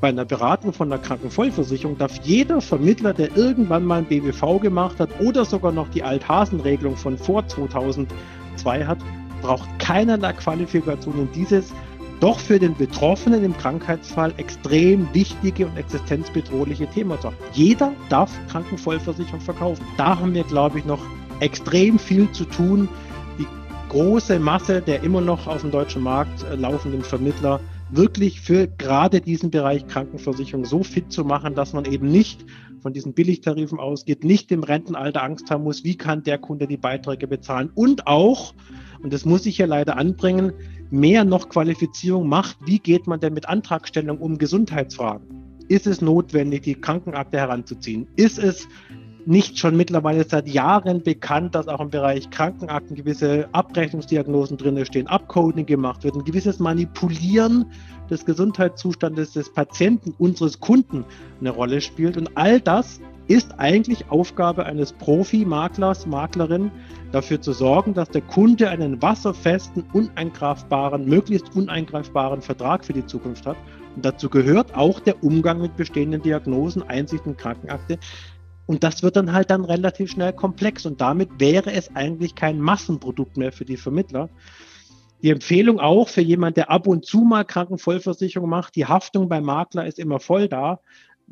Bei 0.00 0.08
einer 0.08 0.24
Beratung 0.24 0.72
von 0.72 0.88
der 0.88 0.98
Krankenvollversicherung 0.98 1.96
darf 1.96 2.18
jeder 2.24 2.60
Vermittler, 2.60 3.14
der 3.14 3.36
irgendwann 3.36 3.84
mal 3.84 3.98
ein 3.98 4.06
BWV 4.06 4.60
gemacht 4.60 4.98
hat 4.98 5.10
oder 5.20 5.44
sogar 5.44 5.70
noch 5.70 5.88
die 5.90 6.02
Althasenregelung 6.02 6.96
von 6.96 7.16
vor 7.16 7.46
2002 7.46 8.84
hat, 8.84 8.98
braucht 9.42 9.68
keinerlei 9.78 10.32
Qualifikation 10.32 11.20
in 11.20 11.32
dieses 11.32 11.72
doch 12.22 12.38
für 12.38 12.60
den 12.60 12.76
Betroffenen 12.76 13.42
im 13.42 13.56
Krankheitsfall 13.56 14.32
extrem 14.36 15.12
wichtige 15.12 15.66
und 15.66 15.76
existenzbedrohliche 15.76 16.86
Thema 16.86 17.20
zu 17.20 17.28
haben. 17.28 17.36
Jeder 17.52 17.92
darf 18.10 18.30
Krankenvollversicherung 18.48 19.40
verkaufen. 19.40 19.84
Da 19.96 20.20
haben 20.20 20.32
wir, 20.32 20.44
glaube 20.44 20.78
ich, 20.78 20.84
noch 20.84 21.00
extrem 21.40 21.98
viel 21.98 22.30
zu 22.30 22.44
tun, 22.44 22.88
die 23.40 23.46
große 23.88 24.38
Masse 24.38 24.80
der 24.80 25.02
immer 25.02 25.20
noch 25.20 25.48
auf 25.48 25.62
dem 25.62 25.72
deutschen 25.72 26.02
Markt 26.02 26.44
äh, 26.44 26.54
laufenden 26.54 27.02
Vermittler 27.02 27.58
wirklich 27.90 28.40
für 28.40 28.68
gerade 28.68 29.20
diesen 29.20 29.50
Bereich 29.50 29.86
Krankenversicherung 29.88 30.64
so 30.64 30.84
fit 30.84 31.12
zu 31.12 31.24
machen, 31.24 31.56
dass 31.56 31.72
man 31.72 31.84
eben 31.86 32.08
nicht 32.08 32.44
von 32.80 32.92
diesen 32.92 33.14
Billigtarifen 33.14 33.80
ausgeht, 33.80 34.22
nicht 34.22 34.52
im 34.52 34.62
Rentenalter 34.62 35.24
Angst 35.24 35.50
haben 35.50 35.64
muss, 35.64 35.82
wie 35.82 35.96
kann 35.96 36.22
der 36.22 36.38
Kunde 36.38 36.68
die 36.68 36.76
Beiträge 36.76 37.26
bezahlen 37.26 37.70
und 37.74 38.06
auch, 38.06 38.54
und 39.02 39.12
das 39.12 39.24
muss 39.24 39.44
ich 39.44 39.56
hier 39.56 39.66
leider 39.66 39.96
anbringen, 39.96 40.52
mehr 40.92 41.24
noch 41.24 41.48
Qualifizierung 41.48 42.28
macht, 42.28 42.58
wie 42.64 42.78
geht 42.78 43.06
man 43.06 43.18
denn 43.18 43.34
mit 43.34 43.48
Antragstellung 43.48 44.18
um 44.18 44.38
Gesundheitsfragen? 44.38 45.26
Ist 45.68 45.86
es 45.86 46.02
notwendig, 46.02 46.62
die 46.62 46.74
Krankenakte 46.74 47.38
heranzuziehen? 47.38 48.06
Ist 48.16 48.38
es 48.38 48.68
nicht 49.24 49.58
schon 49.58 49.76
mittlerweile 49.76 50.24
seit 50.24 50.48
Jahren 50.48 51.02
bekannt, 51.02 51.54
dass 51.54 51.68
auch 51.68 51.80
im 51.80 51.90
Bereich 51.90 52.28
Krankenakten 52.30 52.96
gewisse 52.96 53.48
Abrechnungsdiagnosen 53.52 54.56
drin 54.56 54.84
stehen, 54.84 55.06
Upcoding 55.06 55.64
gemacht 55.64 56.04
wird, 56.04 56.14
ein 56.14 56.24
gewisses 56.24 56.58
Manipulieren 56.58 57.66
des 58.10 58.24
Gesundheitszustandes 58.26 59.32
des 59.32 59.52
Patienten, 59.52 60.14
unseres 60.18 60.60
Kunden 60.60 61.04
eine 61.40 61.50
Rolle 61.50 61.80
spielt. 61.80 62.16
Und 62.16 62.36
all 62.36 62.60
das 62.60 63.00
ist 63.28 63.58
eigentlich 63.58 64.10
Aufgabe 64.10 64.66
eines 64.66 64.92
Profi-Maklers, 64.92 66.06
Maklerin, 66.06 66.70
dafür 67.12 67.40
zu 67.40 67.52
sorgen, 67.52 67.94
dass 67.94 68.08
der 68.08 68.22
Kunde 68.22 68.68
einen 68.68 69.00
wasserfesten, 69.00 69.84
uneingreifbaren, 69.92 71.04
möglichst 71.04 71.54
uneingreifbaren 71.54 72.42
Vertrag 72.42 72.84
für 72.84 72.92
die 72.92 73.06
Zukunft 73.06 73.46
hat. 73.46 73.56
Und 73.94 74.04
dazu 74.04 74.28
gehört 74.28 74.74
auch 74.74 75.00
der 75.00 75.22
Umgang 75.22 75.60
mit 75.60 75.76
bestehenden 75.76 76.22
Diagnosen, 76.22 76.82
Einsichten, 76.82 77.36
Krankenakte. 77.36 77.98
Und 78.66 78.82
das 78.84 79.02
wird 79.02 79.16
dann 79.16 79.32
halt 79.32 79.50
dann 79.50 79.64
relativ 79.64 80.10
schnell 80.10 80.32
komplex. 80.32 80.86
Und 80.86 81.00
damit 81.00 81.28
wäre 81.38 81.72
es 81.72 81.94
eigentlich 81.94 82.34
kein 82.34 82.60
Massenprodukt 82.60 83.36
mehr 83.36 83.52
für 83.52 83.64
die 83.64 83.76
Vermittler. 83.76 84.30
Die 85.22 85.30
Empfehlung 85.30 85.78
auch 85.78 86.08
für 86.08 86.20
jemand, 86.20 86.56
der 86.56 86.70
ab 86.70 86.88
und 86.88 87.04
zu 87.04 87.20
mal 87.20 87.44
Krankenvollversicherung 87.44 88.48
macht, 88.48 88.74
die 88.74 88.86
Haftung 88.86 89.28
beim 89.28 89.44
Makler 89.44 89.86
ist 89.86 90.00
immer 90.00 90.18
voll 90.18 90.48
da 90.48 90.80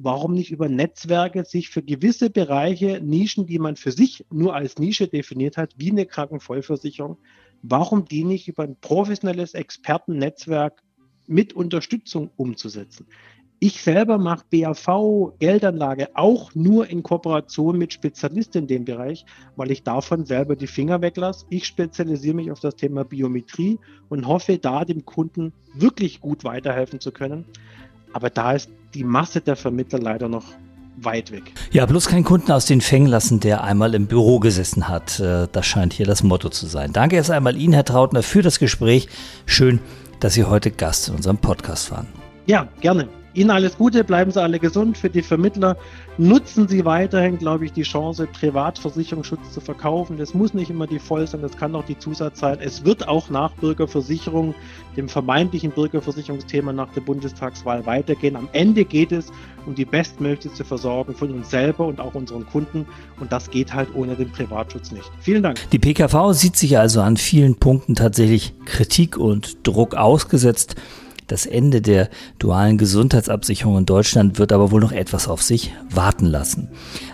warum 0.02 0.34
nicht 0.34 0.50
über 0.50 0.68
Netzwerke 0.68 1.44
sich 1.44 1.68
für 1.68 1.82
gewisse 1.82 2.30
Bereiche, 2.30 3.00
Nischen, 3.02 3.46
die 3.46 3.58
man 3.58 3.76
für 3.76 3.92
sich 3.92 4.24
nur 4.30 4.54
als 4.54 4.78
Nische 4.78 5.08
definiert 5.08 5.56
hat, 5.56 5.74
wie 5.76 5.90
eine 5.90 6.06
Krankenvollversicherung, 6.06 7.18
warum 7.62 8.06
die 8.06 8.24
nicht 8.24 8.48
über 8.48 8.64
ein 8.64 8.76
professionelles 8.80 9.54
Expertennetzwerk 9.54 10.82
mit 11.26 11.52
Unterstützung 11.52 12.30
umzusetzen? 12.36 13.06
Ich 13.62 13.82
selber 13.82 14.16
mache 14.16 14.46
BAV, 14.50 15.34
Geldanlage 15.38 16.08
auch 16.14 16.54
nur 16.54 16.88
in 16.88 17.02
Kooperation 17.02 17.76
mit 17.76 17.92
Spezialisten 17.92 18.60
in 18.60 18.66
dem 18.68 18.84
Bereich, 18.86 19.26
weil 19.54 19.70
ich 19.70 19.82
davon 19.82 20.24
selber 20.24 20.56
die 20.56 20.66
Finger 20.66 21.02
weglasse. 21.02 21.44
Ich 21.50 21.66
spezialisiere 21.66 22.34
mich 22.34 22.50
auf 22.50 22.60
das 22.60 22.76
Thema 22.76 23.04
Biometrie 23.04 23.78
und 24.08 24.26
hoffe, 24.26 24.56
da 24.56 24.86
dem 24.86 25.04
Kunden 25.04 25.52
wirklich 25.74 26.22
gut 26.22 26.42
weiterhelfen 26.42 27.00
zu 27.00 27.12
können. 27.12 27.44
Aber 28.14 28.30
da 28.30 28.52
ist 28.52 28.70
die 28.94 29.04
Masse 29.04 29.40
der 29.40 29.56
Vermittler 29.56 29.98
leider 29.98 30.28
noch 30.28 30.44
weit 30.96 31.30
weg. 31.30 31.52
Ja, 31.70 31.86
bloß 31.86 32.06
keinen 32.06 32.24
Kunden 32.24 32.52
aus 32.52 32.66
den 32.66 32.80
Fängen 32.80 33.06
lassen, 33.06 33.40
der 33.40 33.64
einmal 33.64 33.94
im 33.94 34.06
Büro 34.06 34.38
gesessen 34.38 34.88
hat. 34.88 35.20
Äh, 35.20 35.48
das 35.50 35.66
scheint 35.66 35.92
hier 35.92 36.06
das 36.06 36.22
Motto 36.22 36.48
zu 36.48 36.66
sein. 36.66 36.92
Danke 36.92 37.16
erst 37.16 37.30
einmal 37.30 37.56
Ihnen, 37.56 37.72
Herr 37.72 37.84
Trautner, 37.84 38.22
für 38.22 38.42
das 38.42 38.58
Gespräch. 38.58 39.08
Schön, 39.46 39.80
dass 40.20 40.34
Sie 40.34 40.44
heute 40.44 40.70
Gast 40.70 41.08
in 41.08 41.14
unserem 41.14 41.38
Podcast 41.38 41.90
waren. 41.90 42.08
Ja, 42.46 42.68
gerne. 42.80 43.08
Ihnen 43.32 43.50
alles 43.50 43.76
Gute, 43.76 44.02
bleiben 44.02 44.30
Sie 44.32 44.42
alle 44.42 44.58
gesund. 44.58 44.98
Für 44.98 45.08
die 45.08 45.22
Vermittler 45.22 45.76
nutzen 46.18 46.66
Sie 46.66 46.84
weiterhin, 46.84 47.38
glaube 47.38 47.64
ich, 47.64 47.72
die 47.72 47.82
Chance, 47.82 48.26
Privatversicherungsschutz 48.26 49.52
zu 49.52 49.60
verkaufen. 49.60 50.18
Das 50.18 50.34
muss 50.34 50.52
nicht 50.52 50.70
immer 50.70 50.86
die 50.88 50.98
voll 50.98 51.26
sein, 51.26 51.40
das 51.42 51.56
kann 51.56 51.74
auch 51.76 51.84
die 51.84 51.98
Zusatz 51.98 52.40
sein. 52.40 52.58
Es 52.60 52.84
wird 52.84 53.06
auch 53.06 53.30
nach 53.30 53.52
Bürgerversicherung, 53.52 54.54
dem 54.96 55.08
vermeintlichen 55.08 55.70
Bürgerversicherungsthema 55.70 56.72
nach 56.72 56.92
der 56.92 57.02
Bundestagswahl 57.02 57.86
weitergehen. 57.86 58.34
Am 58.34 58.48
Ende 58.52 58.84
geht 58.84 59.12
es 59.12 59.26
um 59.64 59.76
die 59.76 59.84
bestmöglichste 59.84 60.64
Versorgung 60.64 61.14
von 61.14 61.30
uns 61.32 61.50
selber 61.50 61.86
und 61.86 62.00
auch 62.00 62.14
unseren 62.14 62.46
Kunden. 62.46 62.86
Und 63.20 63.30
das 63.30 63.50
geht 63.50 63.72
halt 63.72 63.94
ohne 63.94 64.16
den 64.16 64.30
Privatschutz 64.32 64.90
nicht. 64.90 65.10
Vielen 65.20 65.44
Dank. 65.44 65.58
Die 65.70 65.78
PKV 65.78 66.32
sieht 66.32 66.56
sich 66.56 66.78
also 66.78 67.00
an 67.00 67.16
vielen 67.16 67.54
Punkten 67.56 67.94
tatsächlich 67.94 68.54
Kritik 68.64 69.16
und 69.16 69.66
Druck 69.66 69.94
ausgesetzt. 69.94 70.74
Das 71.30 71.46
Ende 71.46 71.80
der 71.80 72.08
dualen 72.40 72.76
Gesundheitsabsicherung 72.76 73.78
in 73.78 73.86
Deutschland 73.86 74.40
wird 74.40 74.52
aber 74.52 74.72
wohl 74.72 74.80
noch 74.80 74.90
etwas 74.90 75.28
auf 75.28 75.42
sich 75.42 75.72
warten 75.88 76.26
lassen. 76.26 76.66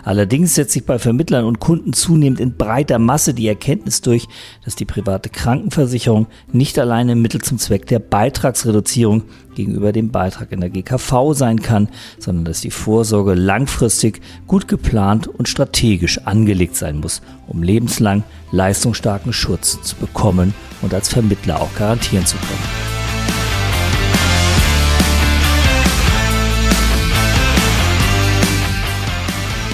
Allerdings 0.03 0.55
setzt 0.55 0.71
sich 0.71 0.85
bei 0.85 0.97
Vermittlern 0.97 1.45
und 1.45 1.59
Kunden 1.59 1.93
zunehmend 1.93 2.39
in 2.39 2.57
breiter 2.57 2.97
Masse 2.97 3.35
die 3.35 3.47
Erkenntnis 3.47 4.01
durch, 4.01 4.27
dass 4.65 4.75
die 4.75 4.85
private 4.85 5.29
Krankenversicherung 5.29 6.25
nicht 6.51 6.79
alleine 6.79 7.15
Mittel 7.15 7.41
zum 7.41 7.59
Zweck 7.59 7.85
der 7.85 7.99
Beitragsreduzierung 7.99 9.21
gegenüber 9.53 9.91
dem 9.91 10.09
Beitrag 10.09 10.51
in 10.51 10.61
der 10.61 10.71
GKV 10.71 11.33
sein 11.33 11.61
kann, 11.61 11.87
sondern 12.17 12.45
dass 12.45 12.61
die 12.61 12.71
Vorsorge 12.71 13.35
langfristig 13.35 14.19
gut 14.47 14.67
geplant 14.67 15.27
und 15.27 15.47
strategisch 15.47 16.25
angelegt 16.25 16.75
sein 16.75 17.01
muss, 17.01 17.21
um 17.47 17.61
lebenslang 17.61 18.23
leistungsstarken 18.51 19.31
Schutz 19.31 19.79
zu 19.83 19.95
bekommen 19.95 20.55
und 20.81 20.95
als 20.95 21.07
Vermittler 21.07 21.61
auch 21.61 21.75
garantieren 21.75 22.25
zu 22.25 22.37
können. 22.37 22.96